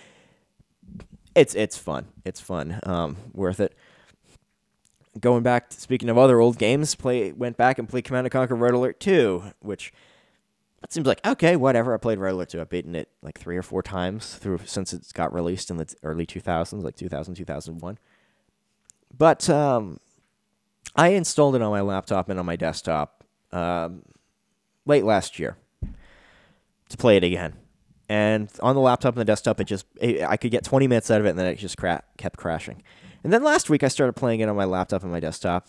[1.35, 2.07] It's it's fun.
[2.25, 2.81] It's fun.
[2.85, 3.77] Um, worth it.
[5.21, 8.33] Going back, to, speaking of other old games, play went back and played Command and
[8.33, 9.93] Conquer Red Alert 2, which
[10.83, 11.95] it seems like okay, whatever.
[11.95, 12.61] I played Red Alert 2.
[12.61, 15.93] I've beaten it like three or four times through since it got released in the
[16.03, 17.99] early 2000s, like 2000, 2001.
[19.17, 19.99] But um,
[20.97, 24.03] I installed it on my laptop and on my desktop um,
[24.87, 25.57] late last year
[26.89, 27.55] to play it again.
[28.09, 31.11] And on the laptop and the desktop, it just it, I could get 20 minutes
[31.11, 32.83] out of it, and then it just cra- kept crashing.
[33.23, 35.69] And then last week, I started playing it on my laptop and my desktop.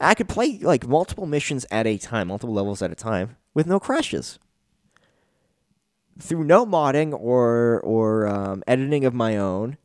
[0.00, 3.66] I could play like multiple missions at a time, multiple levels at a time, with
[3.66, 4.40] no crashes.
[6.18, 9.76] Through no modding or or um, editing of my own,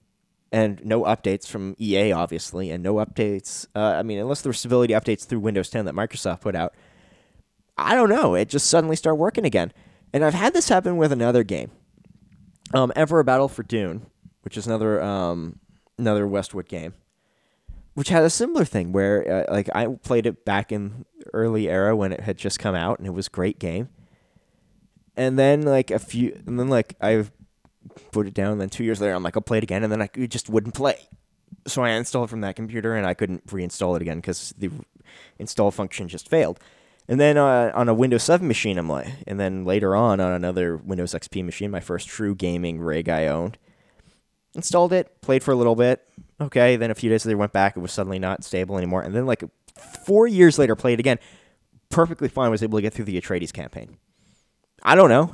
[0.52, 3.68] and no updates from EA, obviously, and no updates.
[3.76, 6.74] Uh, I mean, unless there were stability updates through Windows 10 that Microsoft put out.
[7.78, 8.36] I don't know.
[8.36, 9.72] It just suddenly started working again.
[10.14, 11.72] And I've had this happen with another game,
[12.74, 14.08] um, Emperor Battle for Dune,
[14.42, 15.60] which is another um,
[15.98, 16.94] another Westwood game,
[17.94, 21.96] which had a similar thing where uh, like I played it back in early era
[21.96, 23.90] when it had just come out and it was a great game.
[25.16, 27.26] And then like a few, and then like I
[28.12, 28.54] put it down.
[28.54, 30.50] And then two years later, I'm like, I'll play it again, and then I just
[30.50, 30.98] wouldn't play.
[31.68, 34.72] So I installed it from that computer, and I couldn't reinstall it again because the
[35.38, 36.60] install function just failed.
[37.10, 40.32] And then uh, on a Windows 7 machine, I'm like, and then later on on
[40.32, 43.58] another Windows XP machine, my first true gaming rig I owned,
[44.54, 46.08] installed it, played for a little bit.
[46.40, 49.02] Okay, then a few days later went back, it was suddenly not stable anymore.
[49.02, 49.44] And then like
[50.06, 51.18] four years later, played again,
[51.90, 53.98] perfectly fine, was able to get through the Atreides campaign.
[54.84, 55.34] I don't know.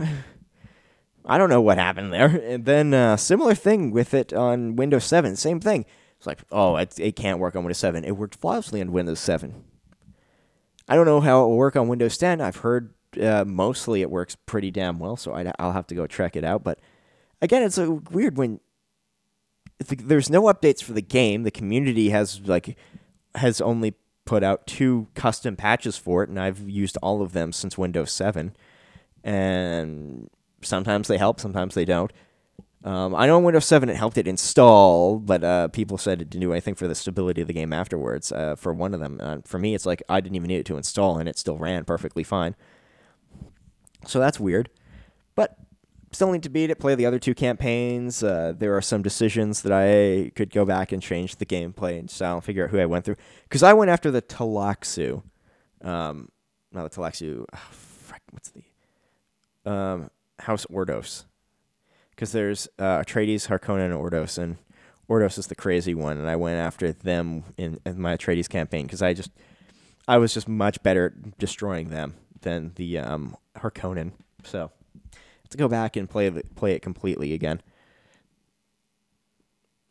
[1.26, 2.28] I don't know what happened there.
[2.28, 5.84] And then uh, similar thing with it on Windows 7, same thing.
[6.15, 8.05] It's like, oh, it, it can't work on Windows 7.
[8.05, 9.65] It worked flawlessly on Windows 7
[10.88, 12.41] I don't know how it will work on Windows 10.
[12.41, 16.05] I've heard uh, mostly it works pretty damn well, so i will have to go
[16.07, 16.63] check it out.
[16.63, 16.79] But
[17.41, 18.59] again, it's a weird when
[19.79, 21.43] the, there's no updates for the game.
[21.43, 22.77] The community has like
[23.36, 27.51] has only put out two custom patches for it, and I've used all of them
[27.51, 28.55] since Windows 7.
[29.23, 30.29] And
[30.61, 32.11] sometimes they help, sometimes they don't.
[32.86, 36.29] Um, I know in Windows 7 it helped it install, but uh, people said it
[36.29, 38.31] didn't do anything for the stability of the game afterwards.
[38.31, 40.67] Uh, for one of them, uh, for me, it's like I didn't even need it
[40.67, 42.55] to install, and it still ran perfectly fine.
[44.05, 44.69] So that's weird,
[45.33, 45.57] but
[46.11, 46.77] still need to beat it.
[46.77, 48.21] Play the other two campaigns.
[48.21, 52.07] Uh, there are some decisions that I could go back and change the gameplay and
[52.07, 53.17] style, and figure out who I went through.
[53.49, 55.23] Because I went after the Tleilaxu,
[55.81, 56.29] um,
[56.71, 57.45] not the Tleilaxu.
[57.51, 61.23] Oh, frick, what's the um, House Ordos?
[62.16, 64.57] Because there's uh, Atreides, Harkonnen, and Ordos, and
[65.09, 68.86] Ordos is the crazy one, and I went after them in, in my Atreides campaign
[68.86, 69.32] because I just
[70.07, 74.13] I was just much better at destroying them than the um, Harkonnen.
[74.43, 74.72] So
[75.49, 77.61] to go back and play play it completely again.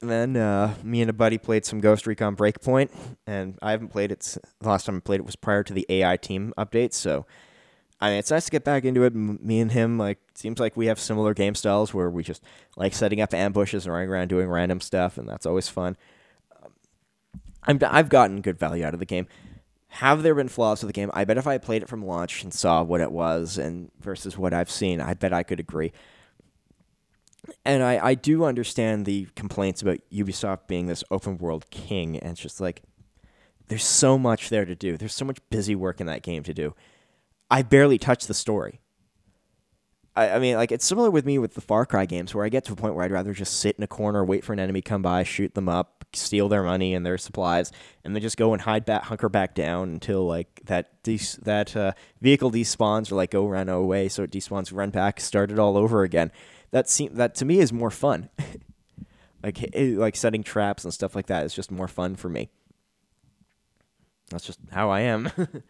[0.00, 2.90] And then uh, me and a buddy played some Ghost Recon Breakpoint,
[3.26, 4.36] and I haven't played it.
[4.60, 7.24] The last time I played it was prior to the AI team update, so
[8.04, 9.14] I mean, it's nice to get back into it.
[9.14, 12.42] Me and him, like, seems like we have similar game styles where we just
[12.76, 15.96] like setting up ambushes and running around doing random stuff, and that's always fun.
[16.62, 16.72] Um,
[17.62, 19.26] I'm, I've gotten good value out of the game.
[19.88, 21.10] Have there been flaws with the game?
[21.14, 24.36] I bet if I played it from launch and saw what it was and versus
[24.36, 25.90] what I've seen, I bet I could agree.
[27.64, 32.32] And I, I do understand the complaints about Ubisoft being this open world king, and
[32.32, 32.82] it's just like
[33.68, 34.98] there's so much there to do.
[34.98, 36.74] There's so much busy work in that game to do
[37.54, 38.80] I barely touch the story.
[40.16, 42.48] I, I mean, like it's similar with me with the Far Cry games, where I
[42.48, 44.58] get to a point where I'd rather just sit in a corner, wait for an
[44.58, 47.70] enemy come by, shoot them up, steal their money and their supplies,
[48.02, 51.76] and then just go and hide back, hunker back down until like that des- that
[51.76, 55.58] uh, vehicle despawns or like go run away, so it despawns, run back, start it
[55.60, 56.32] all over again.
[56.72, 58.30] That seem that to me is more fun.
[59.44, 62.50] like like setting traps and stuff like that is just more fun for me.
[64.30, 65.30] That's just how I am.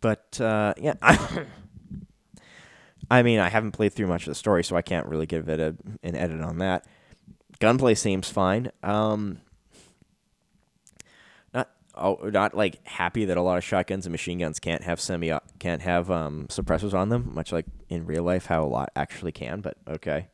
[0.00, 1.44] But uh, yeah, I,
[3.10, 5.48] I mean, I haven't played through much of the story, so I can't really give
[5.48, 6.86] it a, an edit on that.
[7.58, 8.70] Gunplay seems fine.
[8.82, 9.40] Um,
[11.52, 15.00] not oh, not like happy that a lot of shotguns and machine guns can't have
[15.00, 18.90] semi can't have um, suppressors on them, much like in real life how a lot
[18.96, 19.60] actually can.
[19.60, 20.28] But okay,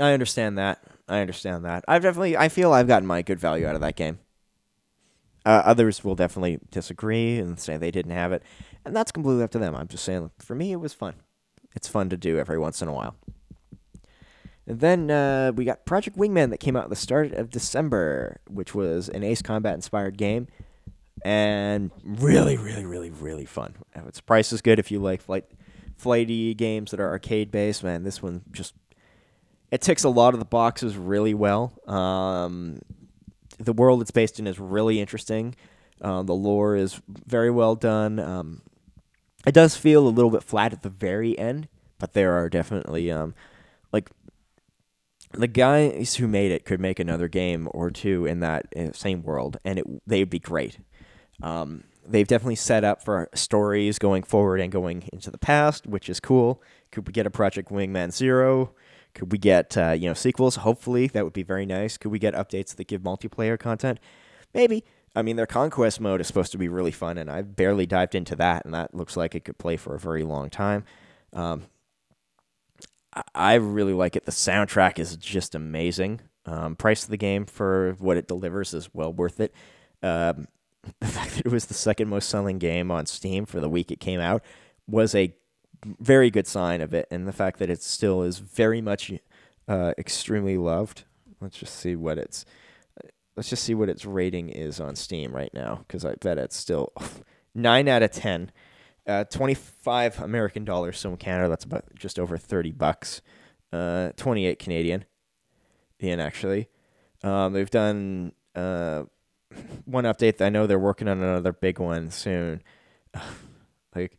[0.00, 0.82] I understand that.
[1.08, 1.84] I understand that.
[1.86, 4.18] I've definitely I feel I've gotten my good value out of that game.
[5.46, 8.42] Uh, others will definitely disagree and say they didn't have it,
[8.84, 9.76] and that's completely up to them.
[9.76, 11.14] I'm just saying, for me, it was fun.
[11.76, 13.14] It's fun to do every once in a while.
[14.66, 18.40] And then uh, we got Project Wingman that came out at the start of December,
[18.48, 20.48] which was an Ace Combat inspired game.
[21.24, 23.74] And really, really, really, really fun.
[23.94, 25.44] Uh, Its price is good if you like flight,
[25.96, 27.84] flighty games that are arcade based.
[27.84, 28.74] Man, this one just
[29.70, 31.72] it ticks a lot of the boxes really well.
[31.86, 32.80] Um,
[33.58, 35.54] the world it's based in is really interesting.
[36.00, 38.18] Uh, the lore is very well done.
[38.18, 38.62] Um,
[39.46, 43.10] it does feel a little bit flat at the very end, but there are definitely
[43.10, 43.34] um,
[43.92, 44.10] like
[45.32, 49.22] the guys who made it could make another game or two in that uh, same
[49.22, 50.78] world, and it they'd be great.
[51.42, 56.08] Um, they've definitely set up for stories going forward and going into the past, which
[56.08, 56.62] is cool.
[56.90, 58.72] Could we get a Project Wingman Zero?
[59.16, 60.56] Could we get uh, you know sequels?
[60.56, 61.96] Hopefully, that would be very nice.
[61.96, 63.98] Could we get updates that give multiplayer content?
[64.52, 64.84] Maybe.
[65.14, 68.14] I mean, their conquest mode is supposed to be really fun, and I've barely dived
[68.14, 70.84] into that, and that looks like it could play for a very long time.
[71.32, 71.62] Um,
[73.34, 74.26] I, really like it.
[74.26, 76.20] The soundtrack is just amazing.
[76.44, 79.54] Um, price of the game for what it delivers is well worth it.
[80.02, 80.48] Um,
[81.00, 83.90] the fact that it was the second most selling game on Steam for the week
[83.90, 84.42] it came out
[84.86, 85.34] was a
[85.84, 89.12] very good sign of it, and the fact that it still is very much
[89.68, 91.04] uh, extremely loved.
[91.40, 92.44] Let's just see what it's.
[93.36, 96.56] Let's just see what its rating is on Steam right now, because I bet it's
[96.56, 96.92] still
[97.54, 98.50] nine out of ten.
[99.06, 103.20] Uh, twenty-five American dollars, so in Canada that's about just over thirty bucks.
[103.72, 105.04] Uh, twenty-eight Canadian.
[105.98, 106.68] In actually,
[107.22, 109.04] um, they've done uh,
[109.84, 110.40] one update.
[110.40, 112.62] I know they're working on another big one soon.
[113.94, 114.18] like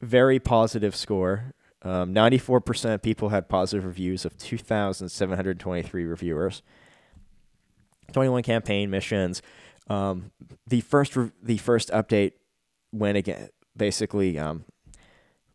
[0.00, 1.54] very positive score.
[1.82, 6.62] Um, 94% of people had positive reviews of 2,723 reviewers.
[8.12, 9.42] 21 campaign missions.
[9.88, 10.32] Um,
[10.66, 12.32] the first re- the first update
[12.92, 13.48] went again.
[13.76, 14.64] Basically, um,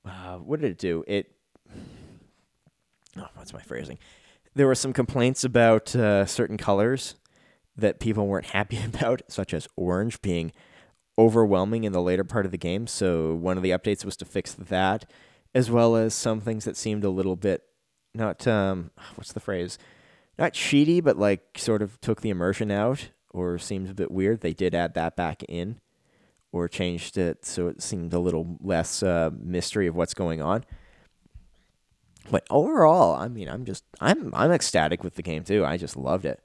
[0.06, 1.04] uh, what did it do?
[1.08, 1.32] It.
[3.18, 4.00] Oh, what's my phrasing?
[4.56, 7.16] There were some complaints about uh, certain colors
[7.76, 10.52] that people weren't happy about, such as orange being
[11.18, 12.88] overwhelming in the later part of the game.
[12.88, 15.10] So one of the updates was to fix that,
[15.54, 17.64] as well as some things that seemed a little bit
[18.16, 19.78] not um what's the phrase?
[20.38, 24.42] Not cheaty, but like sort of took the immersion out or seemed a bit weird.
[24.42, 25.80] They did add that back in
[26.52, 30.64] or changed it so it seemed a little less uh, mystery of what's going on.
[32.30, 35.66] But overall, I mean, I'm just I'm I'm ecstatic with the game too.
[35.66, 36.40] I just loved it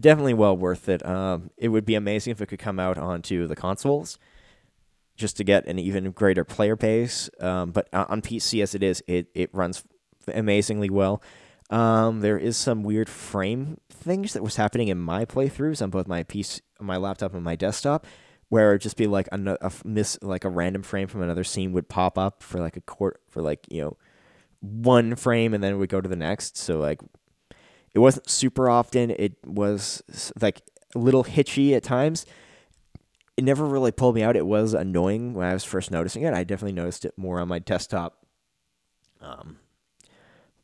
[0.00, 1.04] definitely well worth it.
[1.06, 4.18] Um, it would be amazing if it could come out onto the consoles,
[5.16, 7.30] just to get an even greater player base.
[7.40, 9.84] Um, but on PC as it is, it it runs
[10.28, 11.22] amazingly well.
[11.70, 16.06] Um, there is some weird frame things that was happening in my playthroughs on both
[16.06, 18.06] my PC, my laptop, and my desktop,
[18.48, 21.72] where it'd just be like a, a miss, like a random frame from another scene
[21.72, 23.96] would pop up for like a court for like you know
[24.60, 26.56] one frame, and then it would go to the next.
[26.56, 27.00] So like
[27.94, 29.10] it wasn't super often.
[29.10, 30.02] It was
[30.40, 30.62] like
[30.94, 32.26] a little hitchy at times.
[33.36, 34.36] It never really pulled me out.
[34.36, 36.34] It was annoying when I was first noticing it.
[36.34, 38.26] I definitely noticed it more on my desktop
[39.20, 39.58] um,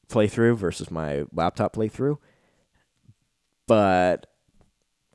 [0.09, 2.19] playthrough versus my laptop playthrough.
[3.67, 4.27] But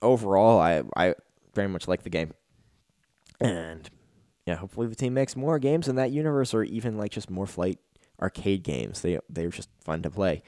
[0.02, 1.16] overall, I I
[1.54, 2.34] very much like the game,
[3.42, 3.90] and
[4.46, 7.48] yeah, hopefully the team makes more games in that universe, or even like just more
[7.48, 7.80] flight
[8.22, 9.02] arcade games.
[9.02, 10.44] They they're just fun to play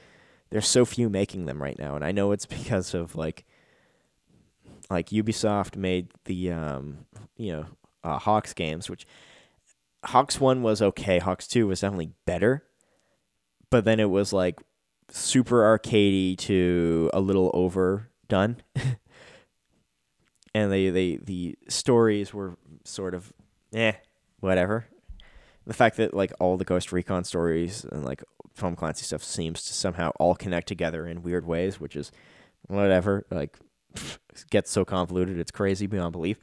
[0.50, 3.45] there's so few making them right now, and I know it's because of like
[4.89, 7.66] like Ubisoft made the um, you know
[8.04, 9.06] uh, HAWX games, which
[10.06, 11.20] HAWX one was okay.
[11.20, 12.64] HAWX two was definitely better,
[13.70, 14.62] but then it was like
[15.10, 18.58] super arcadey to a little overdone,
[20.54, 23.34] and they they the stories were sort of
[23.74, 23.93] eh
[24.39, 24.88] whatever.
[25.66, 28.24] The fact that like all the Ghost Recon stories and like
[28.58, 32.12] Tom Clancy stuff seems to somehow all connect together in weird ways, which is
[32.68, 33.26] whatever.
[33.30, 33.58] Like,
[34.49, 36.39] gets so convoluted, it's crazy beyond belief.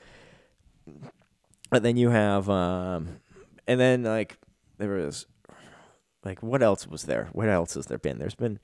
[1.70, 3.20] But then you have, um,
[3.66, 4.38] and then like
[4.78, 5.26] there was,
[6.24, 7.28] like what else was there?
[7.32, 8.18] What else has there been?
[8.18, 8.58] There's been,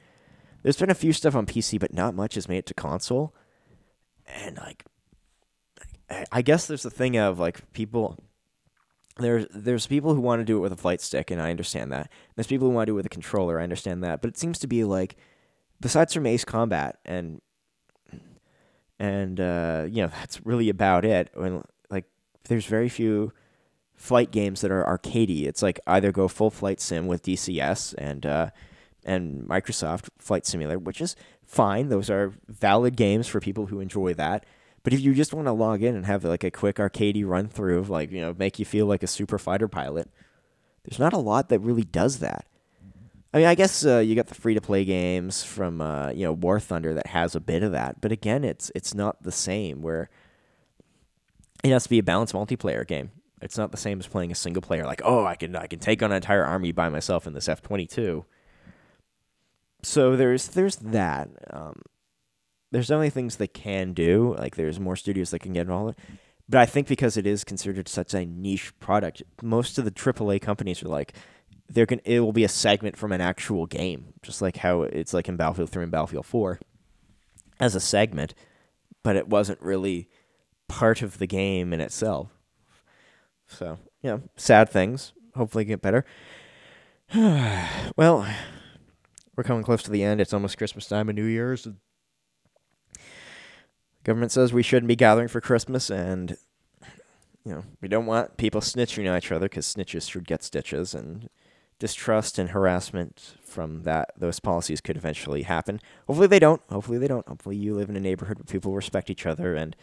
[0.62, 3.34] there's been a few stuff on PC, but not much has made it to console.
[4.26, 4.84] And like,
[6.30, 8.18] I guess there's the thing of like people
[9.20, 11.92] there's there's people who want to do it with a flight stick, and I understand
[11.92, 12.10] that.
[12.34, 14.20] There's people who want to do it with a controller, I understand that.
[14.20, 15.16] But it seems to be like,
[15.80, 17.40] besides from Ace Combat and
[18.98, 21.30] and uh, you know that's really about it.
[21.34, 22.04] When like
[22.44, 23.32] there's very few
[24.00, 25.46] flight games that are arcadey.
[25.46, 28.50] It's like either go full flight sim with DCS and uh,
[29.04, 31.88] and Microsoft Flight Simulator, which is fine.
[31.88, 34.46] Those are valid games for people who enjoy that.
[34.82, 37.48] But if you just want to log in and have like a quick arcadey run
[37.48, 40.08] through of like, you know, make you feel like a super fighter pilot,
[40.84, 42.46] there's not a lot that really does that.
[43.32, 46.24] I mean, I guess uh, you got the free to play games from uh, you
[46.24, 49.30] know War Thunder that has a bit of that, but again, it's it's not the
[49.30, 49.82] same.
[49.82, 50.10] Where
[51.62, 53.12] it has to be a balanced multiplayer game.
[53.40, 54.84] It's not the same as playing a single player.
[54.84, 57.48] Like, oh, I can I can take on an entire army by myself in this
[57.48, 58.24] F twenty two.
[59.82, 61.28] So there's there's that.
[61.50, 61.82] Um,
[62.70, 64.34] there's definitely things they can do.
[64.38, 65.98] Like there's more studios that can get involved.
[66.48, 70.40] But I think because it is considered such a niche product, most of the AAA
[70.40, 71.14] companies are like,
[71.68, 75.14] they're going it will be a segment from an actual game, just like how it's
[75.14, 76.58] like in Battlefield 3 and Battlefield 4
[77.60, 78.34] as a segment,
[79.04, 80.08] but it wasn't really
[80.66, 82.30] part of the game in itself.
[83.46, 85.12] So, yeah, sad things.
[85.36, 86.04] Hopefully get better.
[87.14, 88.26] well,
[89.36, 90.20] we're coming close to the end.
[90.20, 91.68] It's almost Christmas time and New Year's.
[94.04, 96.36] Government says we shouldn't be gathering for Christmas, and
[97.44, 100.94] you know we don't want people snitching on each other because snitches should get stitches,
[100.94, 101.28] and
[101.80, 105.80] distrust and harassment from that those policies could eventually happen.
[106.06, 106.62] Hopefully they don't.
[106.70, 107.26] Hopefully they don't.
[107.26, 109.74] Hopefully you live in a neighborhood where people respect each other and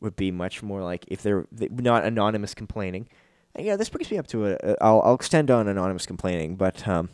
[0.00, 3.08] would be much more like if they're, not anonymous complaining.
[3.54, 4.76] And, yeah, this brings me up to a.
[4.80, 7.10] I'll I'll extend on anonymous complaining, but um,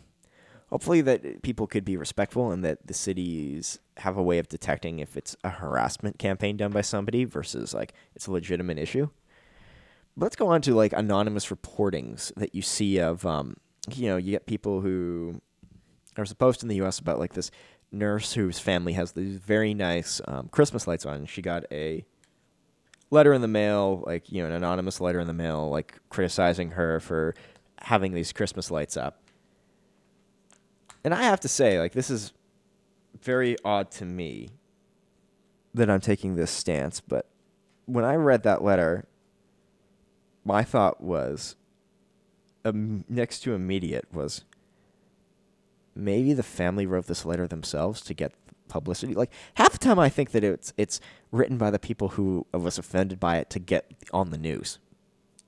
[0.70, 4.98] hopefully that people could be respectful and that the cities have a way of detecting
[4.98, 9.08] if it's a harassment campaign done by somebody versus like it's a legitimate issue.
[10.16, 13.56] let's go on to like anonymous reportings that you see of um,
[13.88, 15.40] you know, you get people who
[16.14, 16.98] there was a post in the U.S.
[16.98, 17.50] about like this
[17.92, 21.26] nurse whose family has these very nice um, Christmas lights on.
[21.26, 22.04] She got a
[23.10, 26.72] letter in the mail, like you know, an anonymous letter in the mail, like criticizing
[26.72, 27.34] her for
[27.82, 29.22] having these Christmas lights up.
[31.04, 32.32] And I have to say, like, this is
[33.22, 34.50] very odd to me
[35.74, 37.28] that I'm taking this stance, but
[37.86, 39.06] when I read that letter,
[40.44, 41.56] my thought was,
[42.64, 44.44] um, next to immediate was
[45.94, 48.32] maybe the family wrote this letter themselves to get
[48.68, 49.14] publicity.
[49.14, 52.78] Like half the time, I think that it's it's written by the people who was
[52.78, 54.78] offended by it to get on the news,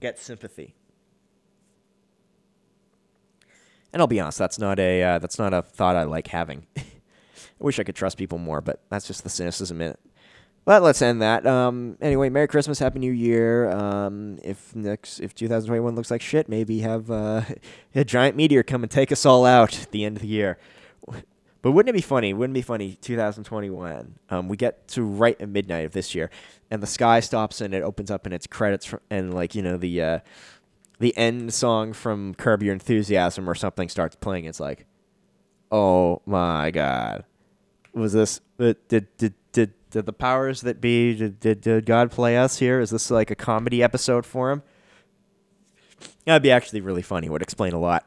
[0.01, 0.75] get sympathy.
[3.93, 6.67] And I'll be honest, that's not a uh, that's not a thought I like having.
[6.77, 6.83] I
[7.59, 10.01] wish I could trust people more, but that's just the cynicism in it.
[10.65, 11.45] But let's end that.
[11.45, 13.71] Um, anyway, Merry Christmas, Happy New Year.
[13.71, 17.43] Um, if next, if 2021 looks like shit, maybe have uh,
[17.95, 20.59] a giant meteor come and take us all out at the end of the year.
[21.63, 22.33] But wouldn't it be funny?
[22.35, 22.97] Wouldn't it be funny?
[23.01, 24.19] 2021.
[24.31, 26.29] Um, we get to right at midnight of this year,
[26.71, 29.63] and the sky stops and it opens up and it's credits from, and like you
[29.63, 30.19] know the uh,
[31.03, 34.45] the end song from Curb Your Enthusiasm or something starts playing.
[34.45, 34.87] It's like,
[35.71, 37.25] oh my god,
[37.93, 38.41] was this?
[38.59, 42.61] Uh, did did did did the powers that be did, did, did God play us
[42.61, 42.79] here?
[42.79, 44.63] Is this like a comedy episode for him?
[46.25, 47.29] That'd be actually really funny.
[47.29, 48.07] Would explain a lot.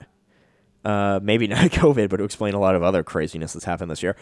[0.85, 3.91] Uh, maybe not COVID, but it would explain a lot of other craziness that's happened
[3.91, 4.15] this year.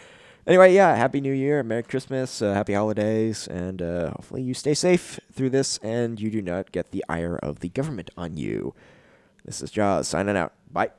[0.46, 4.74] Anyway, yeah, happy New Year, Merry Christmas, uh, happy holidays, and uh, hopefully you stay
[4.74, 8.74] safe through this and you do not get the ire of the government on you.
[9.46, 10.52] This is Jaws signing out.
[10.70, 10.90] Bye.